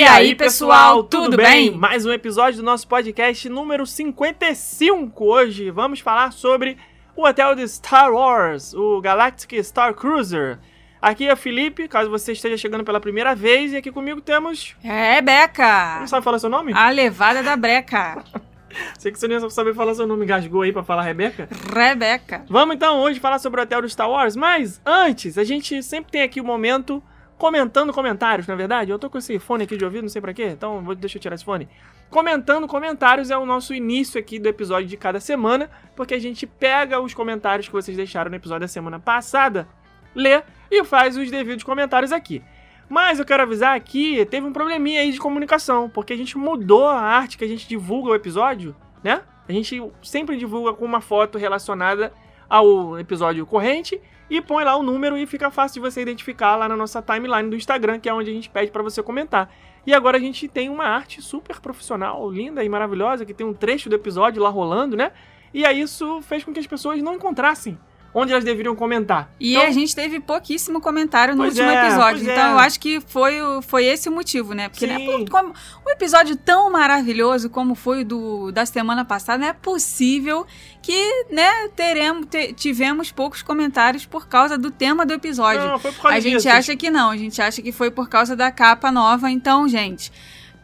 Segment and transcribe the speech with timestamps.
[0.00, 1.72] E aí, pessoal, tudo bem?
[1.72, 5.70] Mais um episódio do nosso podcast número 55 hoje.
[5.70, 6.78] Vamos falar sobre
[7.14, 10.58] o hotel de Star Wars, o Galactic Star Cruiser.
[11.02, 14.74] Aqui é o Felipe, caso você esteja chegando pela primeira vez, e aqui comigo temos...
[14.82, 15.98] É, Beca!
[16.00, 16.72] Não sabe falar seu nome?
[16.72, 18.24] A levada da breca.
[18.98, 21.46] Sei que você não ia saber falar seu nome, gasgou aí pra falar Rebeca.
[21.70, 22.46] Rebeca.
[22.48, 26.10] Vamos então hoje falar sobre o hotel do Star Wars, mas antes, a gente sempre
[26.10, 27.02] tem aqui o momento
[27.40, 28.90] comentando comentários, na verdade.
[28.90, 31.16] Eu tô com esse fone aqui de ouvido, não sei pra quê, então vou, deixa
[31.16, 31.66] eu tirar esse fone.
[32.10, 36.46] Comentando comentários é o nosso início aqui do episódio de cada semana, porque a gente
[36.46, 39.66] pega os comentários que vocês deixaram no episódio da semana passada,
[40.14, 42.42] lê e faz os devidos comentários aqui.
[42.90, 46.86] Mas eu quero avisar que teve um probleminha aí de comunicação, porque a gente mudou
[46.86, 49.22] a arte que a gente divulga o episódio, né?
[49.48, 52.12] A gente sempre divulga com uma foto relacionada
[52.50, 53.98] ao episódio corrente
[54.30, 57.50] e põe lá o número e fica fácil de você identificar lá na nossa timeline
[57.50, 59.52] do Instagram, que é onde a gente pede para você comentar.
[59.84, 63.52] E agora a gente tem uma arte super profissional, linda e maravilhosa, que tem um
[63.52, 65.10] trecho do episódio lá rolando, né?
[65.52, 67.76] E aí isso fez com que as pessoas não encontrassem
[68.12, 69.32] onde elas deveriam comentar.
[69.38, 72.24] E Então- a gente teve pouquíssimo comentário no último é, episódio.
[72.24, 72.52] pois Então é.
[72.52, 74.68] eu acho que foi, foi esse o motivo, né?
[74.68, 74.92] Porque Sim.
[75.20, 75.50] né, como-
[75.86, 80.46] um episódio tão maravilhoso como foi o do, da semana passada, não é possível
[80.82, 85.66] que, né, teremos, te- tivemos poucos comentários por causa do tema do episódio.
[85.66, 86.48] Não, foi por causa A gente disso.
[86.48, 89.30] acha que não, a gente acha que foi por causa da capa nova.
[89.30, 90.10] Então, gente,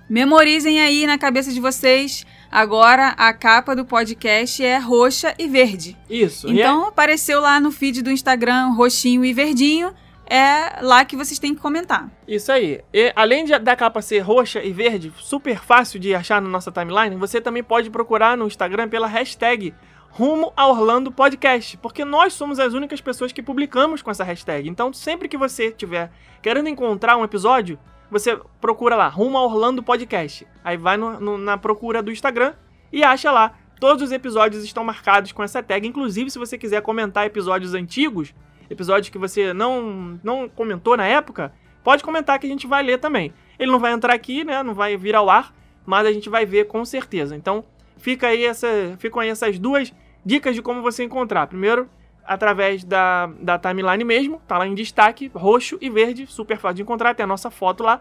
[0.09, 2.25] memorizem aí na cabeça de vocês.
[2.51, 5.97] Agora a capa do podcast é roxa e verde.
[6.09, 6.49] Isso.
[6.49, 9.93] é- Então apareceu lá no feed do Instagram roxinho e verdinho.
[10.29, 12.11] É lá que vocês têm que comentar.
[12.27, 12.81] Isso aí.
[12.93, 16.73] E, além de- da capa ser roxa e verde, super fácil de achar na nossa
[16.73, 19.73] timeline, você também pode procurar no Instagram pela hashtag
[20.11, 24.69] Rumo a Orlando Podcast, porque nós somos as únicas pessoas que publicamos com essa hashtag.
[24.69, 26.11] Então, sempre que você estiver
[26.43, 27.79] querendo encontrar um episódio,
[28.11, 30.47] você procura lá, Rumo a Orlando Podcast.
[30.65, 32.55] Aí vai no- no- na procura do Instagram
[32.93, 33.53] e acha lá.
[33.79, 35.87] Todos os episódios estão marcados com essa tag.
[35.87, 38.35] Inclusive, se você quiser comentar episódios antigos,
[38.71, 41.53] episódios que você não, não comentou na época,
[41.85, 43.35] pode comentar que a gente vai ler também.
[43.59, 44.63] Ele não vai entrar aqui, né?
[44.63, 47.37] Não vai vir ao ar, mas a gente vai ver com certeza.
[47.37, 47.65] Então,
[47.99, 48.67] fica aí essa,
[48.99, 49.93] ficam aí essas duas
[50.25, 51.47] dicas de como você encontrar.
[51.47, 51.89] Primeiro,
[52.27, 56.83] através da, da timeline mesmo, tá lá em destaque, roxo e verde, super fácil de
[56.83, 58.01] encontrar, tem a nossa foto lá.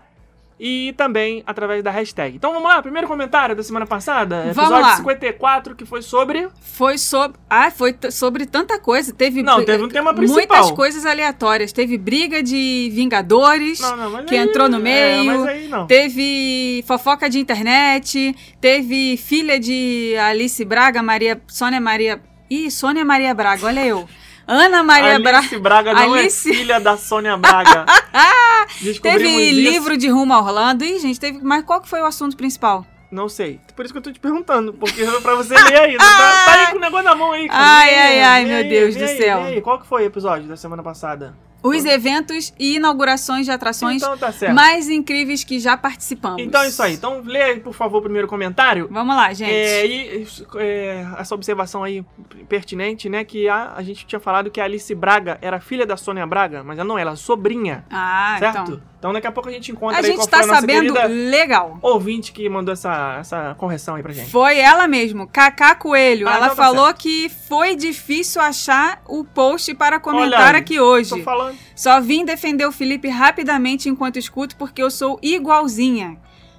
[0.57, 2.37] E também através da hashtag.
[2.37, 4.95] Então vamos lá, primeiro comentário da semana passada, Vamos episódio lá.
[4.95, 6.47] 54, que foi sobre.
[6.61, 7.37] Foi sobre.
[7.49, 9.13] Ah, foi sobre tanta coisa.
[9.13, 9.43] Teve.
[9.43, 10.47] Não, teve um tema principal.
[10.47, 11.73] Muitas coisas aleatórias.
[11.73, 13.81] Teve briga de Vingadores.
[13.81, 15.39] Não, não, mas que aí- entrou no é, meio.
[15.41, 15.87] mas aí não.
[15.87, 18.33] Teve fofoca de internet.
[18.61, 21.41] Teve filha de Alice Braga, Maria.
[21.49, 22.21] Sônia Maria.
[22.49, 24.07] Ih, Sônia Maria Braga, olha eu.
[24.47, 25.37] Ana Maria Braga.
[25.39, 27.85] Alice Braga não Alice- é filha da Sônia Braga.
[29.01, 29.59] Teve isso.
[29.71, 30.83] livro de rumo a Orlando.
[30.83, 31.39] Ih, gente, teve.
[31.41, 32.85] Mas qual que foi o assunto principal?
[33.11, 33.59] Não sei.
[33.75, 34.73] Por isso que eu tô te perguntando.
[34.73, 35.97] Porque é pra você ler aí.
[35.97, 36.03] tá,
[36.45, 37.47] tá aí com o negócio na mão aí.
[37.47, 37.59] cara.
[37.63, 39.43] Ai, ai, ai, meu aí, Deus do aí, céu.
[39.43, 39.61] lê aí.
[39.61, 41.35] Qual que foi o episódio da semana passada?
[41.67, 46.41] Os eventos e inaugurações de atrações Então tá mais incríveis que já participamos.
[46.41, 46.93] Então é isso aí.
[46.93, 48.87] Então lê aí, por favor, o primeiro comentário.
[48.91, 49.51] Vamos lá, gente.
[49.51, 50.27] É, e
[50.57, 52.05] é, essa observação aí
[52.47, 53.23] pertinente, né?
[53.23, 56.63] Que a, a gente tinha falado que a Alice Braga era filha da Sônia Braga,
[56.63, 57.85] mas ela não, ela é sobrinha.
[57.89, 58.71] ah, certo?
[58.71, 58.94] então.
[59.05, 60.95] Então daqui a pouco a gente encontra A aí gente qual tá foi a sabendo
[61.29, 61.77] legal.
[61.79, 64.31] ouvinte que mandou essa, essa correção aí pra gente.
[64.31, 66.27] Foi ela mesmo, Cacá Coelho.
[66.27, 70.79] Ah, ela então tá falou que foi difícil achar o post para comentar Olha aqui
[70.79, 71.11] hoje.
[71.11, 71.55] Tô falando.
[71.75, 76.17] Só vim defender o Felipe rapidamente enquanto escuto, porque eu sou igualzinha.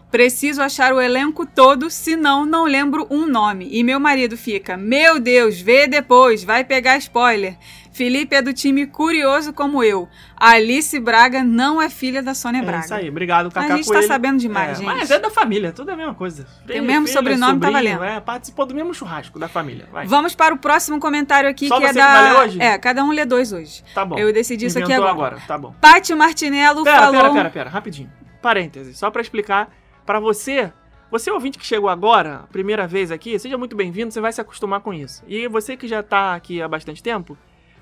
[0.08, 3.68] Preciso achar o elenco todo, senão não lembro um nome.
[3.72, 7.56] E meu marido fica: Meu Deus, vê depois, vai pegar spoiler.
[7.96, 10.06] Felipe é do time curioso como eu.
[10.36, 12.84] Alice Braga não é filha da Sônia É Braga.
[12.84, 14.06] isso aí, obrigado, Cacá A gente tá Coelho.
[14.06, 14.84] sabendo demais, É, gente.
[14.84, 16.46] Mas é da família, tudo é a mesma coisa.
[16.66, 18.04] Tem o mesmo sobrenome, tá valendo.
[18.04, 19.88] É, participou do mesmo churrasco da família.
[19.90, 20.06] Vai.
[20.06, 22.20] Vamos para o próximo comentário aqui, Só que é que da.
[22.20, 22.60] ler hoje?
[22.60, 23.82] É, cada um lê dois hoje.
[23.94, 24.18] Tá bom.
[24.18, 25.36] Eu decidi isso aqui Inventou agora.
[25.36, 25.46] agora.
[25.48, 25.74] Tá bom.
[25.80, 27.12] Pati Martinello Pera, falou.
[27.22, 28.10] pera, pera, pera, rapidinho.
[28.42, 29.70] Parêntese, só pra explicar
[30.04, 30.70] pra você,
[31.10, 34.80] você ouvinte que chegou agora, primeira vez aqui, seja muito bem-vindo, você vai se acostumar
[34.80, 35.22] com isso.
[35.26, 37.36] E você que já tá aqui há bastante tempo,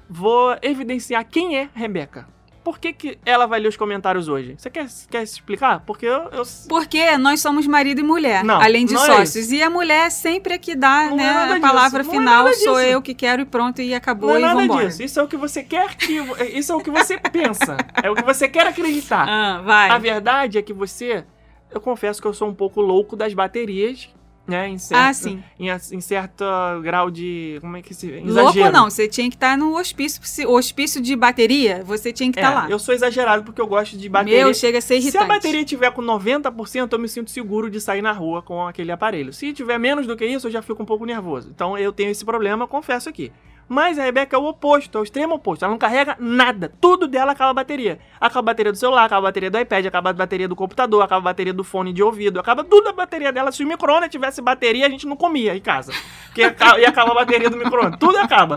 [0.09, 2.27] vou evidenciar quem é Rebeca.
[2.65, 4.55] Por que, que ela vai ler os comentários hoje?
[4.56, 5.81] Você quer, quer se explicar?
[5.81, 9.53] Porque eu, eu Porque nós somos marido e mulher, Não, além de é sócios.
[9.53, 12.19] e a mulher sempre é que dá Não é né, nada a palavra disso, é
[12.19, 14.87] final, nada sou eu que quero e pronto, e acabou Não é e nada vambora.
[14.87, 15.03] disso.
[15.03, 16.17] Isso é o que você quer que.
[16.55, 17.77] Isso é o que você pensa.
[18.03, 19.29] É o que você quer acreditar.
[19.29, 19.91] Ah, vai.
[19.91, 21.23] A verdade é que você.
[21.71, 24.09] Eu confesso que eu sou um pouco louco das baterias.
[24.46, 24.69] Né?
[24.69, 25.43] Em certo, Ah, sim.
[25.58, 26.44] Em, em certo
[26.82, 27.58] grau de.
[27.61, 28.11] Como é que se.
[28.20, 28.73] Louco Exagero.
[28.73, 30.20] não, você tinha que estar no hospício.
[30.25, 32.70] Se- Hospício de bateria, você tinha que É, estar lá.
[32.70, 34.44] eu sou exagerado porque eu gosto de bateria.
[34.44, 35.25] Meu, chega a ser Se irritante.
[35.25, 38.93] a bateria tiver com 90%, eu me sinto seguro de sair na rua com aquele
[38.93, 39.32] aparelho.
[39.32, 41.50] Se tiver menos do que isso, eu já fico um pouco nervoso.
[41.55, 43.32] Então eu tenho esse problema, confesso aqui.
[43.69, 45.64] Mas a Rebeca é o oposto, é o extremo oposto.
[45.64, 46.72] Ela não carrega nada.
[46.81, 47.99] Tudo dela acaba a bateria.
[48.20, 51.02] Acaba a bateria do celular, acaba a bateria do iPad, acaba a bateria do computador,
[51.02, 53.50] acaba a bateria do fone de ouvido, acaba tudo a bateria dela.
[53.50, 55.93] Se o micro-ondas tivesse bateria, a gente não comia em casa.
[56.26, 57.99] Porque ia acabar a bateria do micro-ondas.
[57.99, 58.56] Tudo acaba.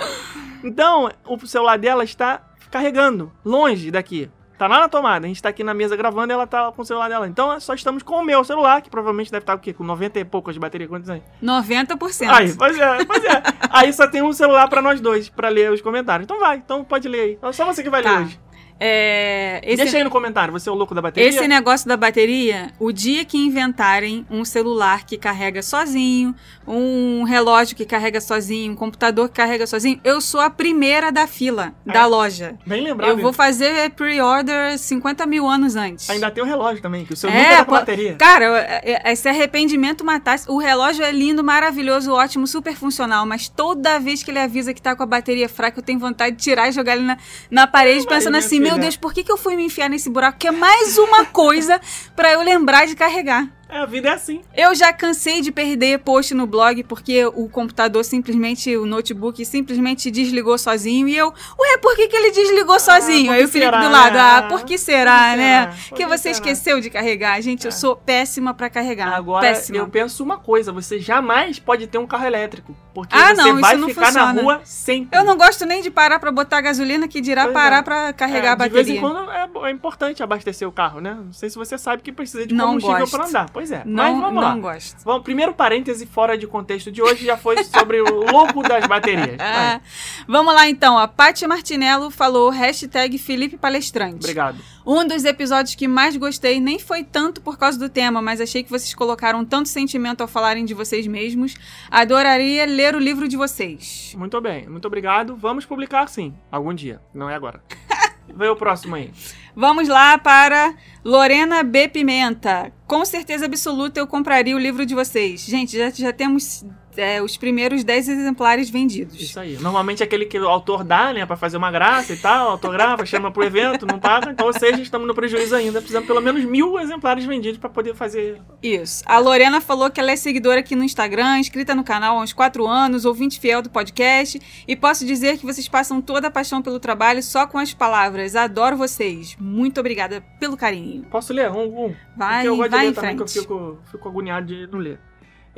[0.64, 4.30] Então, o celular dela está carregando, longe daqui.
[4.58, 5.26] Tá lá na tomada.
[5.26, 7.28] A gente tá aqui na mesa gravando e ela tá com o celular dela.
[7.28, 9.72] Então, só estamos com o meu celular, que provavelmente deve estar o quê?
[9.72, 10.88] Com 90 e poucas de bateria.
[10.88, 11.22] Quantos aí?
[11.44, 12.30] 90%.
[12.30, 13.44] Aí, pois é, pois é.
[13.70, 16.26] aí só tem um celular pra nós dois, pra ler os comentários.
[16.26, 17.40] Então vai, então pode ler aí.
[17.42, 18.18] É só você que vai Tá.
[18.18, 18.40] ler hoje.
[18.80, 21.28] É, esse, Deixa aí no comentário, você é o louco da bateria?
[21.30, 26.36] esse negócio da bateria, o dia que inventarem um celular que carrega sozinho,
[26.68, 31.26] um relógio que carrega sozinho, um computador que carrega sozinho, eu sou a primeira da
[31.28, 32.06] fila da É.
[32.06, 32.56] loja.
[32.66, 33.10] Bem lembrado.
[33.10, 36.10] Eu vou fazer pre-order 50 mil anos antes.
[36.10, 38.16] Ainda tem o relógio também, que o seu É, nunca tá bateria.
[38.16, 40.46] Cara, é- é- esse arrependimento matasse.
[40.50, 44.82] O relógio é lindo, maravilhoso, ótimo, super funcional, mas toda vez que ele avisa que
[44.82, 47.18] tá com a bateria fraca, eu tenho vontade de tirar e jogar ele na,
[47.50, 48.82] na parede, pensando assim: meu filha.
[48.84, 50.38] Deus, por que, que eu fui me enfiar nesse buraco?
[50.38, 51.80] Que é mais uma coisa
[52.16, 53.57] pra eu lembrar de carregar.
[53.70, 54.42] É, a vida é assim.
[54.56, 60.10] Eu já cansei de perder post no blog porque o computador simplesmente, o notebook simplesmente
[60.10, 61.28] desligou sozinho e eu,
[61.60, 63.26] ué, por que, que ele desligou sozinho?
[63.28, 64.20] por Aí o Felipe será, do lado, né?
[64.22, 65.60] ah, por que será, Por que né?
[65.72, 65.76] será?
[65.90, 66.32] Por que você será?
[66.34, 67.42] esqueceu de carregar.
[67.42, 67.72] Gente, eu É.
[67.72, 69.14] sou péssima pra carregar.
[69.14, 69.78] Agora, péssima.
[69.80, 72.76] eu penso uma coisa, você jamais pode ter um carro elétrico.
[72.94, 74.42] Porque Ah, você não, vai isso não ficar na funciona.
[74.42, 75.18] rua sempre.
[75.20, 77.82] Eu não gosto nem de parar pra botar gasolina, que dirá Pois parar é.
[77.84, 78.98] pra carregar É, a De vez bateria.
[78.98, 79.30] em quando
[79.66, 81.14] é, é importante abastecer o carro, né?
[81.14, 83.50] Não sei se você sabe que precisa de combustível para andar.
[83.58, 83.82] Pois é.
[83.84, 84.54] Mas Não, vamos lá.
[84.54, 85.04] não gosto.
[85.04, 89.36] Vamos, primeiro parêntese fora de contexto de hoje já foi sobre o louco das baterias.
[89.42, 89.82] Vai.
[90.28, 94.18] Vamos lá então, a Paty Martinello falou hashtag Felipe Palestrante.
[94.18, 94.60] Obrigado.
[94.86, 98.62] Um dos episódios que mais gostei nem foi tanto por causa do tema, mas achei
[98.62, 101.56] que vocês colocaram tanto sentimento ao falarem de vocês mesmos.
[101.90, 104.14] Adoraria ler o livro de vocês.
[104.16, 105.36] Muito bem, muito obrigado.
[105.36, 107.02] Vamos publicar sim, algum dia.
[107.12, 107.64] Não é agora.
[108.36, 109.12] Vem o próximo aí.
[109.60, 111.88] Vamos lá para Lorena B.
[111.88, 112.72] Pimenta.
[112.86, 115.42] Com certeza absoluta eu compraria o livro de vocês.
[115.42, 116.64] Gente, já, já temos
[116.98, 119.20] é, os primeiros 10 exemplares vendidos.
[119.20, 119.58] Isso aí.
[119.60, 123.06] Normalmente é aquele que o autor dá, né, pra fazer uma graça e tal, autografa,
[123.08, 124.32] chama pro evento, não paga.
[124.32, 125.80] Então, ou seja, estamos no prejuízo ainda.
[125.80, 128.42] Precisamos pelo menos mil exemplares vendidos pra poder fazer.
[128.62, 129.04] Isso.
[129.06, 132.34] A Lorena falou que ela é seguidora aqui no Instagram, inscrita no canal há uns
[132.34, 134.40] 4 anos, ouvinte fiel do podcast.
[134.68, 138.36] E posso dizer que vocês passam toda a paixão pelo trabalho só com as palavras.
[138.36, 139.36] Adoro vocês.
[139.40, 141.04] Muito obrigada pelo carinho.
[141.10, 141.52] Posso ler?
[141.52, 141.96] Um, um.
[142.16, 144.80] Vai, Porque eu gosto vai de ler também, que eu fico, fico agoniado de não
[144.80, 145.00] ler.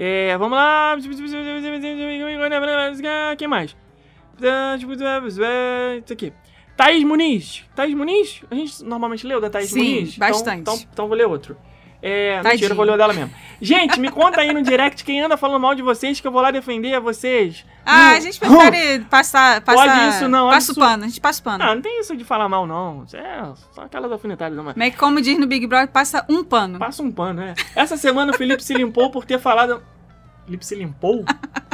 [0.01, 0.95] É, vamos lá.
[3.37, 3.75] Quem mais?
[6.05, 6.31] Isso aqui.
[6.77, 7.65] Thaís Muniz.
[7.75, 8.41] Thaís Muniz?
[8.49, 10.15] A gente normalmente leu da Thaís Sim, Muniz?
[10.15, 10.61] Então- bastante.
[10.61, 11.57] Então, então, vou ler outro.
[12.01, 12.51] É, Tadinho.
[12.53, 13.31] mentira, eu vou ler o dela mesmo.
[13.61, 16.41] Gente, me conta aí no direct quem anda falando mal de vocês que eu vou
[16.41, 17.65] lá defender vocês.
[17.85, 18.15] Ah, Hum.
[18.15, 19.59] a gente prefere passar.
[19.61, 21.63] passar Pode isso, não, olha Passa o pano, a gente passa o pano.
[21.63, 23.05] Ah, não tem isso de falar mal, não.
[23.13, 23.43] É
[23.73, 24.75] só aquelas alfinetadas, não, mas...
[24.75, 26.79] Mas como diz no Big Brother, passa um pano.
[26.79, 27.53] Passa um pano, né?
[27.75, 29.81] Essa semana o Felipe se limpou por ter falado.
[30.45, 31.25] Felipe se limpou?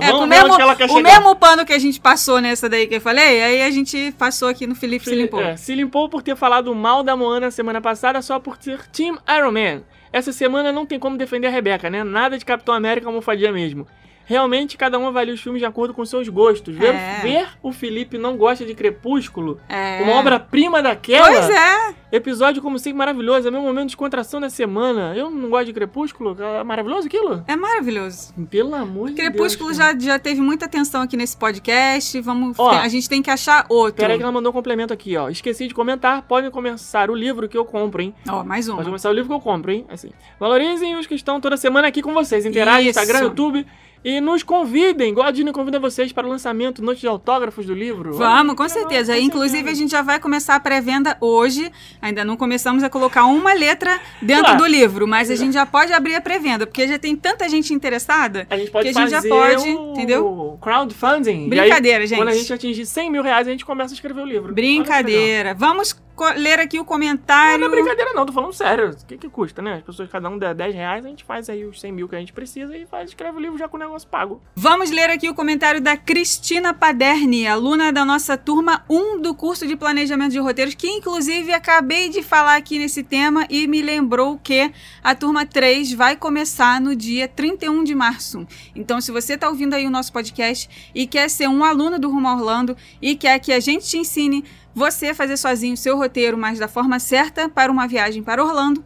[0.00, 0.54] É, com o mesmo,
[0.90, 4.12] o mesmo pano que a gente passou nessa daí que eu falei, aí a gente
[4.18, 5.40] passou aqui no Felipe se Fili- limpou.
[5.42, 9.18] é, se limpou por ter falado mal da Moana semana passada só por ser Team
[9.36, 9.82] Iron Man.
[10.12, 12.02] Essa semana não tem como defender a Rebeca, né?
[12.02, 13.86] Nada de Capitão América almofadinha mesmo.
[14.26, 16.74] Realmente, cada um avalia os filmes de acordo com seus gostos.
[16.76, 17.20] Ver, É.
[17.22, 20.02] ver o Felipe não gosta de Crepúsculo, É.
[20.02, 21.26] uma obra-prima daquela.
[21.28, 21.94] Pois é.
[22.12, 23.46] Episódio, como sempre, maravilhoso.
[23.48, 25.12] É meu momento de descontração da semana.
[25.16, 26.36] Eu não gosto de Crepúsculo.
[26.40, 27.44] É maravilhoso aquilo?
[27.46, 28.32] É maravilhoso.
[28.50, 29.28] Pelo amor de Deus.
[29.28, 32.20] Crepúsculo já, já teve muita atenção aqui nesse podcast.
[32.20, 33.96] Vamos, Ó, a gente tem que achar outro.
[33.96, 35.28] Peraí que ela mandou um complemento aqui, ó.
[35.28, 36.22] Esqueci de comentar.
[36.22, 38.14] Podem começar o livro que eu compro, hein?
[38.28, 38.84] Ó, mais Pode uma.
[38.84, 39.84] começar o livro que eu compro, hein?
[39.88, 40.10] Assim.
[40.38, 42.46] Valorizem os que estão toda semana aqui com vocês.
[42.46, 42.88] Interagem.
[42.88, 43.66] Instagram, YouTube.
[44.06, 48.12] E nos convidem, igual a convida vocês para o lançamento, noite de autógrafos do livro.
[48.12, 49.12] Vamos, com certeza.
[49.12, 49.72] com Inclusive, certeza.
[49.72, 51.72] a gente já vai começar a pré-venda hoje.
[52.00, 54.58] Ainda não começamos a colocar uma letra dentro Claro.
[54.58, 57.74] do livro, mas a gente já pode abrir a pré-venda, porque já tem tanta gente
[57.74, 58.46] interessada.
[58.48, 60.56] A gente pode que a gente já fazer pode, o entendeu?
[60.62, 61.48] crowdfunding.
[61.48, 62.18] E aí, Brincadeira, gente.
[62.20, 64.54] Quando a gente atingir 100 mil reais, a gente começa a escrever o livro.
[64.54, 65.52] Brincadeira.
[65.52, 66.00] Vamos
[66.36, 67.58] ler aqui o Não, comentário.
[67.58, 68.90] não é brincadeira não, tô falando sério.
[68.90, 69.74] O que que custa, né?
[69.76, 72.16] As pessoas, cada um der 10 reais, a gente faz aí os 100 mil que
[72.16, 74.40] a gente precisa e faz, escreve o livro já com o negócio pago.
[74.54, 79.66] Vamos ler aqui o comentário da Cristina Paderni, aluna da nossa turma 1 do curso
[79.66, 84.38] de Planejamento de Roteiros, que inclusive acabei de falar aqui nesse tema e me lembrou
[84.42, 84.70] que
[85.02, 88.46] a turma 3 vai começar no dia 31 de março.
[88.74, 92.08] Então, se você está ouvindo aí o nosso podcast e quer ser um aluno do
[92.10, 94.44] Rumo Orlando e quer que a gente te ensine
[94.76, 98.84] você fazer sozinho o seu roteiro, mas da forma certa para uma viagem para Orlando,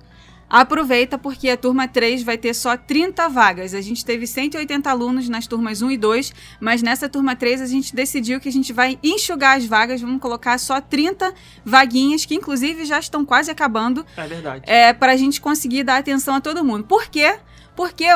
[0.51, 3.73] Aproveita porque a turma 3 vai ter só 30 vagas.
[3.73, 7.67] A gente teve 180 alunos nas turmas 1 e 2, mas nessa turma 3 a
[7.67, 11.33] gente decidiu que a gente vai enxugar as vagas, vamos colocar só 30
[11.65, 14.65] vaguinhas, que inclusive já estão quase acabando, É verdade.
[14.67, 16.83] é, para a gente conseguir dar atenção a todo mundo.
[16.83, 17.29] Por quê?
[17.31, 17.50] Porque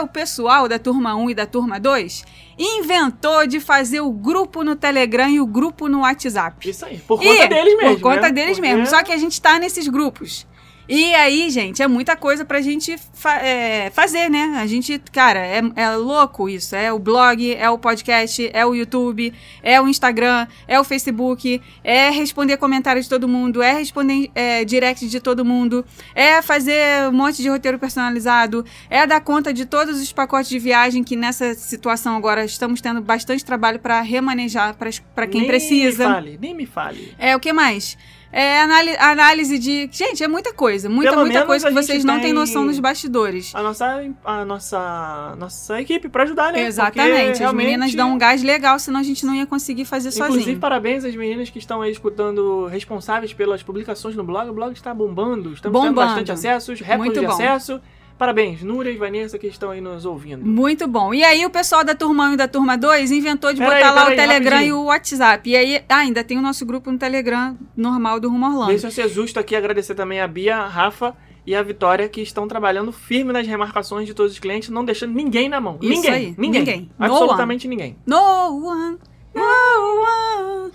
[0.03, 2.25] o pessoal da turma 1 e da turma 2
[2.59, 6.69] inventou de fazer o grupo no Telegram e o grupo no WhatsApp.
[6.69, 7.95] Isso aí, por conta E- deles mesmo.
[7.97, 8.33] Por conta né?
[8.33, 8.87] deles Porque- mesmo.
[8.87, 10.47] Só que a gente tá nesses grupos.
[10.87, 14.59] E aí, gente, é muita coisa pra gente fa- é, fazer, né?
[14.61, 16.77] A gente, cara, é, é louco isso.
[16.77, 21.61] É o blog, é o podcast, é o YouTube, é o Instagram, é o Facebook,
[21.83, 27.09] é responder comentários de todo mundo, é responder é, direct de todo mundo, é fazer
[27.09, 31.17] um monte de roteiro personalizado, é dar conta de todos os pacotes de viagem que
[31.17, 36.07] nessa situação agora estamos tendo bastante trabalho pra remanejar pra pra quem nem precisa.
[36.09, 37.15] me fale, nem me fale.
[37.19, 37.97] É, o que mais?
[38.37, 38.61] É
[38.99, 39.89] análise de.
[39.93, 40.89] Gente, é muita coisa.
[40.89, 43.55] Muita, Pelo muita coisa que vocês não têm noção nos bastidores.
[43.55, 46.55] A nossa, a nossa, nossa equipe pra ajudar, né?
[46.55, 47.31] Porque Exatamente.
[47.31, 50.39] As realmente- meninas dão um gás legal, senão a gente não ia conseguir fazer Inclusive,
[50.41, 50.59] sozinho.
[50.59, 54.51] parabéns às meninas que estão aí escutando, responsáveis pelas publicações no blog.
[54.51, 55.95] O blog está bombando, estamos tendo Bombando.
[55.95, 57.33] bastante acessos, Muito de bom.
[57.33, 57.81] acesso.
[58.19, 60.45] Parabéns, Núria e Vanessa que estão aí nos ouvindo.
[60.47, 61.13] Muito bom.
[61.13, 63.89] E aí o pessoal da turma 1 e da turma 2 inventou de Pera botar
[63.89, 64.77] aí, lá o aí, Telegram rapidinho.
[64.77, 65.51] e o WhatsApp.
[65.51, 68.69] E aí, ah, ainda tem o nosso grupo no Telegram normal do Rumo Orlando.
[68.69, 71.15] Deixa eu ser justo aqui agradecer também a Bia, a Rafa
[71.47, 75.13] e a Vitória que estão trabalhando firme nas remarcações de todos os clientes, não deixando
[75.13, 75.79] ninguém na mão.
[75.83, 76.61] Isso ninguém, aí, ninguém.
[76.61, 76.91] ninguém.
[76.99, 77.97] No Absolutamente ninguém.
[78.07, 78.99] No one,
[79.35, 80.73] no one.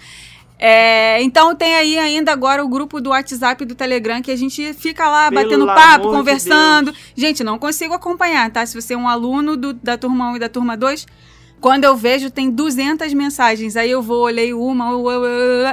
[0.61, 4.35] É, então tem aí ainda agora o grupo do WhatsApp e do Telegram que a
[4.35, 6.93] gente fica lá Pelo batendo papo, conversando.
[7.15, 8.65] gente, não consigo acompanhar, tá?
[8.65, 11.05] Se você é um aluno do- da turma 1 e da turma 2,
[11.61, 14.85] quando eu vejo tem 200 mensagens, aí eu vou, olhei uma,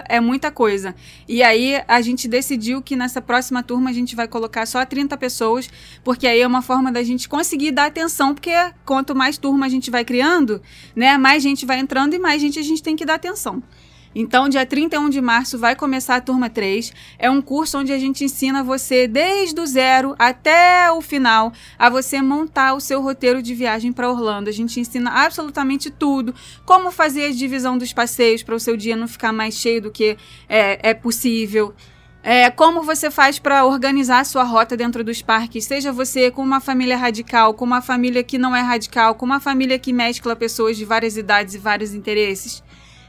[0.09, 0.95] é muita coisa.
[1.28, 5.16] E aí a gente decidiu que nessa próxima turma a gente vai colocar só 30
[5.16, 5.69] pessoas,
[6.05, 8.52] porque aí é uma forma da gente conseguir dar atenção, porque
[8.85, 10.62] quanto mais turma a gente vai criando,
[10.95, 13.62] né, mais gente vai entrando e mais gente a gente tem que dar atenção.
[14.19, 16.91] Então, dia 31 de março vai começar a turma 3.
[17.19, 21.91] É um curso onde a gente ensina você desde o zero até o final a
[21.91, 24.49] você montar o seu roteiro de viagem para Orlando.
[24.49, 28.97] A gente ensina absolutamente tudo, como fazer a divisão dos passeios para o seu dia
[28.97, 30.17] não ficar mais cheio do que
[30.49, 31.75] é, é possível.
[32.23, 36.43] É, como você faz para organizar a sua rota dentro dos parques, seja você com
[36.43, 40.35] uma família radical, com uma família que não é radical, com uma família que mescla
[40.35, 42.65] pessoas de várias idades e vários interesses.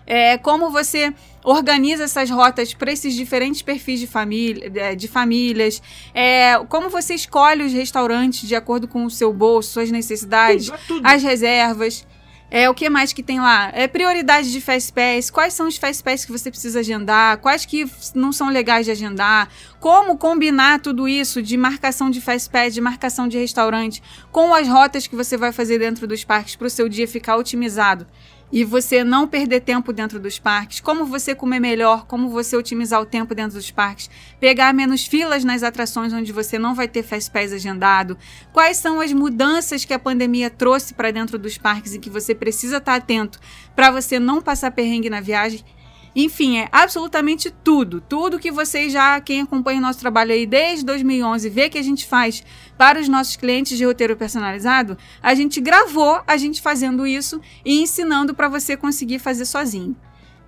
[0.08, 5.82] É, como você organiza essas rotas para esses diferentes perfis de, família, é, de famílias,
[6.14, 10.76] é, como você escolhe os restaurantes de acordo com o seu bolso, suas necessidades, Tudo,
[10.76, 11.06] é tudo.
[11.06, 12.08] as reservas.
[12.50, 13.70] É, o que mais que tem lá?
[13.74, 17.66] É prioridade de Fast Pass, quais são os Fast Pass que você precisa agendar, quais
[17.66, 17.86] que
[18.16, 19.50] não são legais de agendar,
[19.82, 24.66] como combinar tudo isso de marcação de Fast Pass, de marcação de restaurante, com as
[24.66, 28.08] rotas que você vai fazer dentro dos parques para o seu dia ficar otimizado
[28.52, 33.02] e você não perder tempo dentro dos parques, como você comer melhor, como você otimizar
[33.02, 37.04] o tempo dentro dos parques, pegar menos filas nas atrações onde você não vai ter
[37.04, 38.18] Fast Pass agendado,
[38.54, 42.34] quais são as mudanças que a pandemia trouxe para dentro dos parques e que você
[42.34, 43.40] precisa estar atento
[43.76, 45.64] para você não passar perrengue na viagem.
[46.20, 48.02] Enfim, é absolutamente tudo.
[48.02, 51.84] Tudo que vocês já, quem acompanha o nosso trabalho aí desde 2011, vê que a
[51.84, 52.44] gente faz
[52.76, 57.84] para os nossos clientes de roteiro personalizado, a gente gravou a gente fazendo isso e
[57.84, 59.96] ensinando para você conseguir fazer sozinho.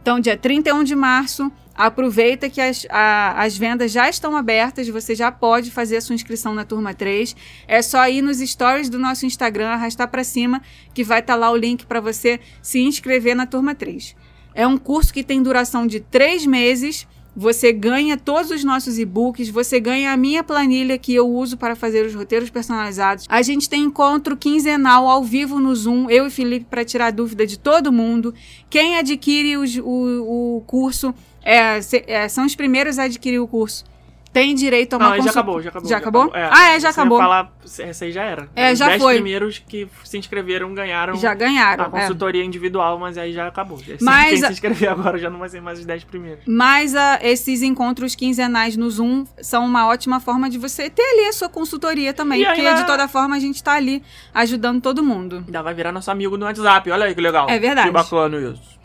[0.02, 5.14] Então, dia 31 de março, aproveita que as, a- as vendas já estão abertas, você
[5.14, 7.36] já pode fazer a sua inscrição na turma 3.
[7.68, 10.64] É só ir nos stories do nosso Instagram, arrastar para cima,
[10.96, 14.16] que vai estar lá o link para você se inscrever na turma 3.
[14.60, 17.08] É um curso que tem duração de três meses.
[17.34, 21.78] Você ganha todos os nossos e-books, você ganha a minha planilha que eu uso para
[21.78, 23.26] fazer os roteiros personalizados.
[23.30, 27.48] A gente tem encontro quinzenal ao vivo no Zoom, eu e Felipe, para tirar dúvida
[27.48, 28.34] de todo mundo.
[28.70, 33.48] Quem adquire os- o, o curso é, se- é, são os primeiros a adquirir o
[33.48, 33.86] curso.
[34.32, 35.40] Tem direito a uma Não, aí já consulta.
[35.40, 35.90] acabou, já acabou.
[35.90, 36.32] Já acabou?
[36.36, 37.18] É, Ah, é, já acabou.
[37.18, 38.48] falar, essa aí já era.
[38.56, 39.14] É, Os já 10 foi.
[39.16, 41.86] primeiros que se inscreveram ganharam Já ganharam.
[41.86, 41.90] a é.
[41.90, 43.80] consultoria individual, mas aí já acabou.
[43.80, 46.44] Já- Mas Quem a- se inscrever agora já não vai ser mais os 10 primeiros.
[46.48, 51.28] Mas ah, esses encontros quinzenais no Zoom são uma ótima forma de você ter ali
[51.28, 52.42] a sua consultoria também.
[52.42, 55.44] E porque ainda- de toda forma a gente tá ali ajudando todo mundo.
[55.46, 56.90] Ainda vai virar nosso amigo no WhatsApp.
[56.92, 57.50] Olha aí que legal.
[57.50, 57.88] É verdade.
[57.88, 58.78] Que bacana isso.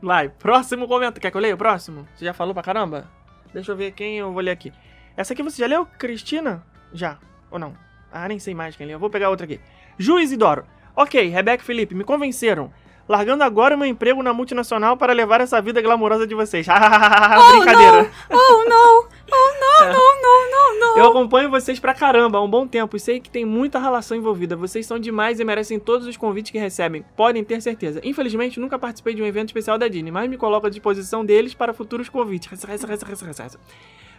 [0.00, 1.20] Vai, próximo comentário.
[1.20, 2.06] Quer que eu leia o próximo?
[2.16, 3.06] Você já falou pra caramba?
[3.52, 4.72] Deixa eu ver quem eu vou ler aqui.
[5.16, 6.64] Essa aqui você já leu, Cristina?
[6.92, 7.18] Já.
[7.50, 7.74] Ou não?
[8.10, 8.98] Ah, nem sei mais quem leu.
[8.98, 9.60] Vou pegar outra aqui.
[9.98, 10.64] Ju Isidoro.
[10.96, 12.72] Ok, Rebeca e Felipe, me convenceram.
[13.08, 16.66] Largando agora meu emprego na multinacional para levar essa vida glamourosa de vocês.
[17.50, 18.10] Brincadeira.
[18.30, 19.08] Oh, não!
[19.30, 19.92] Oh, não, É.
[19.92, 20.51] não, não, não, não!
[20.94, 24.16] Eu acompanho vocês pra caramba há um bom tempo e sei que tem muita relação
[24.16, 24.54] envolvida.
[24.56, 27.02] Vocês são demais e merecem todos os convites que recebem.
[27.16, 28.00] Podem ter certeza.
[28.04, 31.54] Infelizmente, nunca participei de um evento especial da Disney, mas me coloco à disposição deles
[31.54, 32.48] para futuros convites.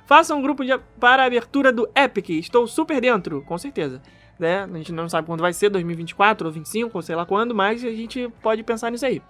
[0.06, 2.30] Faça um grupo de- para a abertura do Epic.
[2.32, 4.02] Estou super dentro, com certeza.
[4.40, 4.64] Né?
[4.64, 7.86] A gente não sabe quando vai ser, 2024 ou 25, ou sei lá quando, mas
[7.86, 9.22] a gente pode pensar nisso aí.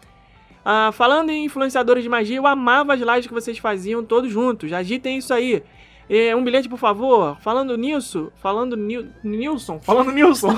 [0.64, 4.72] Ah, falando em influenciadores de magia, eu amava as lives que vocês faziam todos juntos.
[4.72, 5.62] Agitem isso aí.
[6.10, 7.38] É, um bilhete, por favor.
[7.42, 10.54] Falando nisso, falando Nil- Nilson, falando Nilson.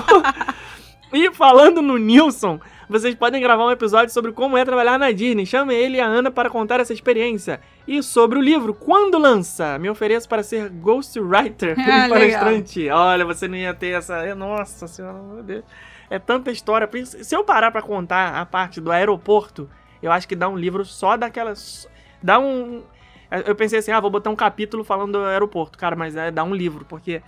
[1.12, 5.46] e falando no Nilson, vocês podem gravar um episódio sobre como é trabalhar na Disney.
[5.46, 7.60] Chame ele e a Ana para contar essa experiência.
[7.86, 9.78] E sobre o livro, quando lança?
[9.78, 12.88] Me ofereço para ser ghostwriter Ah, palestrante.
[12.90, 14.16] Olha, você não ia ter essa.
[14.18, 15.64] é, Nossa senhora, meu Deus.
[16.10, 16.88] É tanta história.
[17.04, 19.68] Se eu parar para contar a parte do aeroporto,
[20.02, 21.88] eu acho que dá um livro só daquelas.
[22.22, 22.82] Dá um.
[23.30, 26.44] Eu pensei assim, ah, vou botar um capítulo falando do aeroporto, cara, mas é, dá
[26.44, 27.22] um livro, porque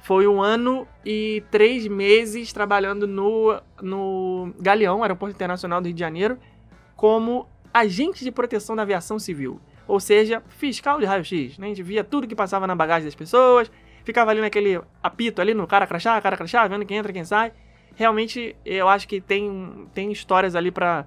[0.00, 6.00] foi um ano e três meses trabalhando no, no Galeão, Aeroporto Internacional do Rio de
[6.00, 6.38] Janeiro,
[6.94, 9.60] como agente de proteção da aviação civil.
[9.86, 11.58] Ou seja, fiscal de raio-x.
[11.58, 11.66] Né?
[11.66, 13.70] A gente via tudo que passava na bagagem das pessoas,
[14.04, 17.52] ficava ali naquele apito ali no cara crachá, cara crachá, vendo quem entra, quem sai.
[17.94, 21.06] Realmente, eu acho que tem, tem histórias ali para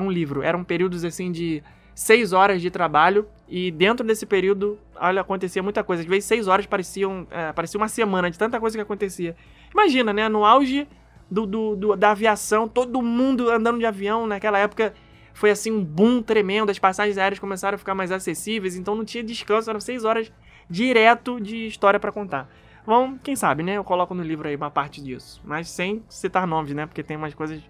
[0.00, 0.42] um livro.
[0.42, 1.62] Eram períodos assim de
[2.00, 6.00] seis horas de trabalho e dentro desse período, olha, acontecia muita coisa.
[6.02, 9.34] Às vezes seis horas pareciam é, parecia uma semana de tanta coisa que acontecia.
[9.72, 10.28] Imagina, né?
[10.28, 10.86] No auge
[11.28, 14.94] do, do- do- da aviação, todo mundo andando de avião naquela época.
[15.34, 19.04] Foi assim um boom tremendo, as passagens aéreas começaram a ficar mais acessíveis, então não
[19.04, 20.32] tinha descanso, eram seis horas
[20.70, 22.48] direto de história pra contar.
[22.86, 23.72] Bom, quem sabe, né?
[23.74, 25.40] Eu coloco no livro aí uma parte disso.
[25.44, 26.86] Mas sem citar nomes, né?
[26.86, 27.60] Porque tem umas coisas.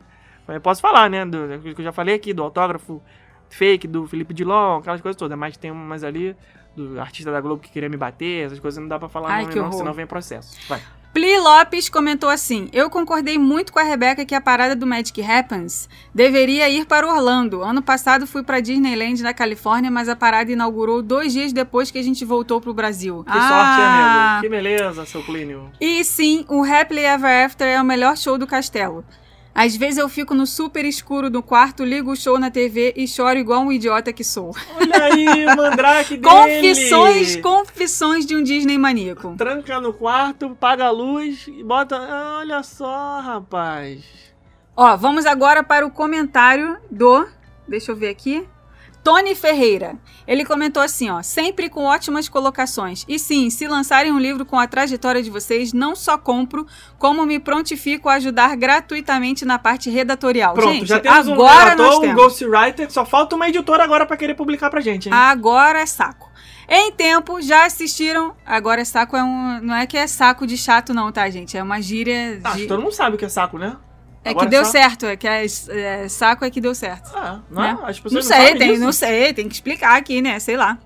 [0.46, 1.24] Eu posso falar, né?
[1.24, 3.02] Do que eu já falei aqui, do autógrafo
[3.50, 5.38] fake do Felipe Dilon, aquelas coisas todas.
[5.38, 6.36] Mas tem umas ali
[6.76, 9.42] do artista da Globo que queria me bater, essas coisas não dá pra falar Ai,
[9.42, 9.78] nome não, horror.
[9.78, 10.56] senão vem processo.
[10.68, 10.80] Vai.
[11.12, 15.20] Pli Lopes comentou assim: Eu concordei muito com a Rebeca que a parada do Magic
[15.22, 17.62] Happens deveria ir para Orlando.
[17.62, 21.98] Ano passado fui para Disneyland na Califórnia, mas a parada inaugurou dois dias depois que
[21.98, 23.24] a gente voltou pro Brasil.
[23.24, 24.42] Que sorte, amigo.
[24.42, 25.70] Que beleza, seu Plínio.
[25.80, 29.04] E sim, o Happily Ever After é o melhor show do castelo.
[29.54, 33.08] Às vezes eu fico no super escuro do quarto, ligo o show na TV e
[33.08, 34.54] choro igual um idiota que sou.
[34.76, 36.22] Olha aí, mandrake dele.
[36.22, 39.34] Confissões, confissões de um Disney maníaco.
[39.36, 41.96] Tranca no quarto, paga a luz e bota...
[41.96, 44.04] Ah, Olha só, rapaz.
[44.76, 47.26] Ó, vamos agora para o comentário do.
[47.66, 48.46] Deixa eu ver aqui.
[49.02, 49.96] Tony Ferreira.
[50.26, 53.04] Ele comentou assim, ó, sempre com ótimas colocações.
[53.08, 56.66] E sim, se lançarem um livro com a trajetória de vocês, não só compro,
[56.98, 60.54] como me prontifico a ajudar gratuitamente na parte redatorial.
[60.54, 62.16] Pronto, gente, já temos um agora um temos.
[62.22, 65.14] ghostwriter, só falta uma editora agora pra querer publicar pra gente, hein?
[65.14, 66.28] Agora é saco.
[66.68, 68.34] Em tempo, já assistiram.
[68.44, 69.60] Agora é saco é um.
[69.62, 71.56] Não é que é saco de chato, não, tá, gente?
[71.56, 72.38] É uma gíria.
[72.44, 73.74] Acho de- que todo mundo sabe o que é saco, né?
[74.28, 75.06] É Agora que deu só- certo.
[75.06, 77.10] É que é, é, saco é que deu certo.
[77.14, 77.78] Ah, não Né?
[77.82, 77.90] é?
[77.90, 80.38] As pessoas Não não, sei, tem, não sei, tem que explicar aqui, né?
[80.38, 80.78] Sei lá.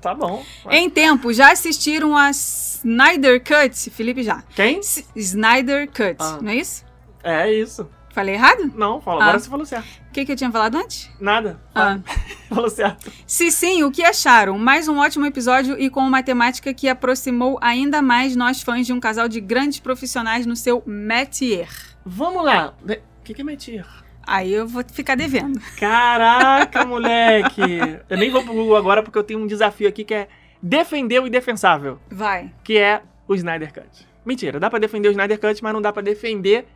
[0.00, 0.44] Tá bom.
[0.66, 0.76] Ué.
[0.78, 3.90] Em tempo, já assistiram a Snyder Cut?
[3.90, 4.42] Felipe já.
[4.54, 4.78] Quem?
[4.78, 6.38] S- Snyder Cut, Ah.
[6.40, 6.84] não é isso?
[7.24, 7.88] É isso.
[8.14, 8.72] Falei errado?
[8.74, 9.20] Não, fala.
[9.20, 9.24] Ah.
[9.24, 9.86] Agora você falou certo.
[10.08, 11.08] O que, que eu tinha falado antes?
[11.20, 11.60] Nada.
[11.74, 11.98] Ah.
[12.48, 13.12] Falou certo.
[13.26, 14.58] Se sim, o que acharam?
[14.58, 18.92] Mais um ótimo episódio e com uma temática que aproximou ainda mais nós fãs de
[18.92, 21.68] um casal de grandes profissionais no seu métier.
[22.08, 22.74] Vamos lá.
[22.82, 23.84] O que, que é mentir?
[24.26, 25.60] Aí eu vou ficar devendo.
[25.78, 27.60] Caraca, moleque.
[28.08, 30.28] Eu nem vou pro Google agora porque eu tenho um desafio aqui que é
[30.62, 31.98] defender o indefensável.
[32.10, 32.50] Vai.
[32.64, 34.06] que é o Snyder Cut.
[34.24, 36.66] Mentira, dá pra defender o Snyder Cut, mas não dá pra defender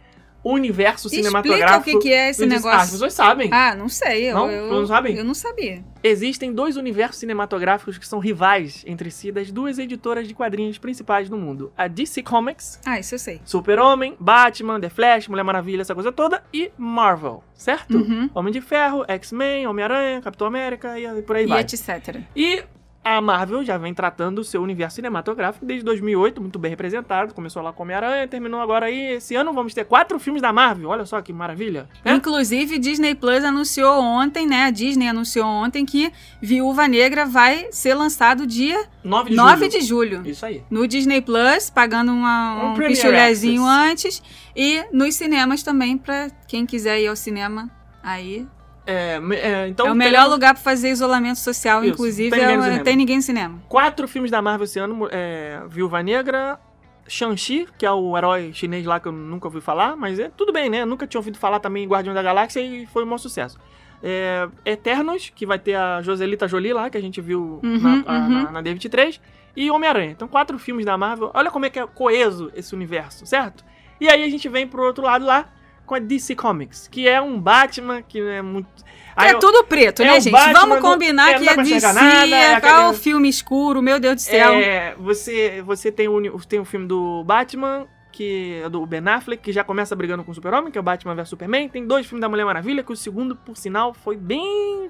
[0.44, 1.98] universo Explica cinematográfico.
[1.98, 2.92] o que, é esse Dis- Ah, as negócio.
[2.92, 3.48] pessoas sabem.
[3.52, 4.30] Ah, não sei.
[4.30, 4.50] Eu, Não?
[4.50, 5.16] eu, Não sabem?
[5.16, 5.84] Eu não sabia.
[6.04, 11.28] Existem dois universos cinematográficos que são rivais entre si das duas editoras de quadrinhos principais
[11.28, 11.72] do mundo.
[11.76, 13.40] A DC Comics, Ah, isso eu sei.
[13.44, 17.96] Super-Homem, Batman, The Flash, Mulher Maravilha, essa coisa toda, e Marvel, certo?
[17.98, 18.28] Uhum.
[18.34, 21.60] Homem de Ferro, X-Men, Homem-Aranha, Capitão América e por aí E vai.
[21.60, 22.16] etc.
[22.34, 22.64] E
[23.04, 27.34] a Marvel já vem tratando o seu universo cinematográfico desde 2008, muito bem representado.
[27.34, 29.14] Começou lá com Homem-Aranha, terminou agora aí.
[29.14, 30.88] Esse ano vamos ter quatro filmes da Marvel.
[30.88, 31.88] Olha só que maravilha.
[32.04, 32.14] né?
[32.14, 34.64] Inclusive, Disney Plus anunciou ontem, né?
[34.66, 39.70] A Disney anunciou ontem que Viúva Negra vai ser lançado dia 9 de 9 julho.
[39.70, 40.22] de julho.
[40.24, 40.62] Isso aí.
[40.70, 44.22] No Disney Plus, pagando uma, Um um, pichulezinho antes.
[44.54, 47.68] E nos cinemas também, pra quem quiser ir ao cinema.
[48.02, 48.46] Aí.
[48.86, 52.30] É, é, então é o melhor teremos lugar pra fazer isolamento social, Isso, inclusive.
[52.30, 53.62] tem é- tem ninguém no cinema.
[53.68, 56.58] Quatro filmes da Marvel esse ano: é, Viúva Negra,
[57.06, 60.52] Shang-Chi, que é o herói chinês lá que eu nunca ouvi falar, mas é tudo
[60.52, 60.84] bem, né?
[60.84, 63.58] Nunca tinha ouvido falar também em Guardião da Galáxia e foi um maior sucesso.
[64.02, 67.90] É, Eternos, que vai ter a Joselita Jolie lá, que a gente viu Uhum, na,
[68.04, 68.28] a- uhum.
[68.44, 69.20] na, na D23,
[69.54, 70.10] e Homem-Aranha.
[70.10, 71.30] Então, quatro filmes da Marvel.
[71.34, 73.64] Olha como é que é coeso esse universo, certo?
[74.00, 75.46] E aí a gente vem pro outro lado lá
[75.86, 78.66] com a DC Comics, que é um Batman que é muito.
[78.82, 78.82] Que
[79.16, 80.32] Aí é eu- tudo preto, é né, o gente?
[80.32, 83.82] Batman Vamos do- combinar é, que é DC, nada, é é aquele- o filme escuro,
[83.82, 84.54] meu Deus do céu.
[84.54, 89.42] É, você, você tem, o, tem o filme do Batman, que é do Ben Affleck,
[89.42, 91.68] que já começa brigando com o Super-Homem, que é o Batman vs Superman.
[91.68, 94.88] Tem dois filmes da Mulher Maravilha, que o segundo, por sinal, foi bem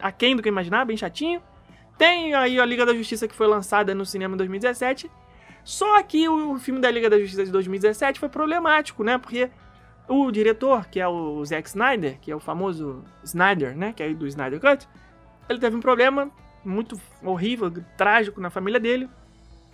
[0.00, 1.42] aquém do que eu imaginava, bem chatinho.
[1.98, 5.10] Tem aí a Liga da Justiça, que foi lançada no cinema em 2017.
[5.64, 9.18] Só que o, o filme da Liga da Justiça de 2017 foi problemático, né?
[9.18, 9.48] Porque
[10.12, 13.92] o diretor, que é o Zack Snyder, que é o famoso Snyder, né?
[13.94, 14.88] Que é do Snyder Cut,
[15.48, 16.30] ele teve um problema
[16.64, 19.08] muito horrível, trágico na família dele.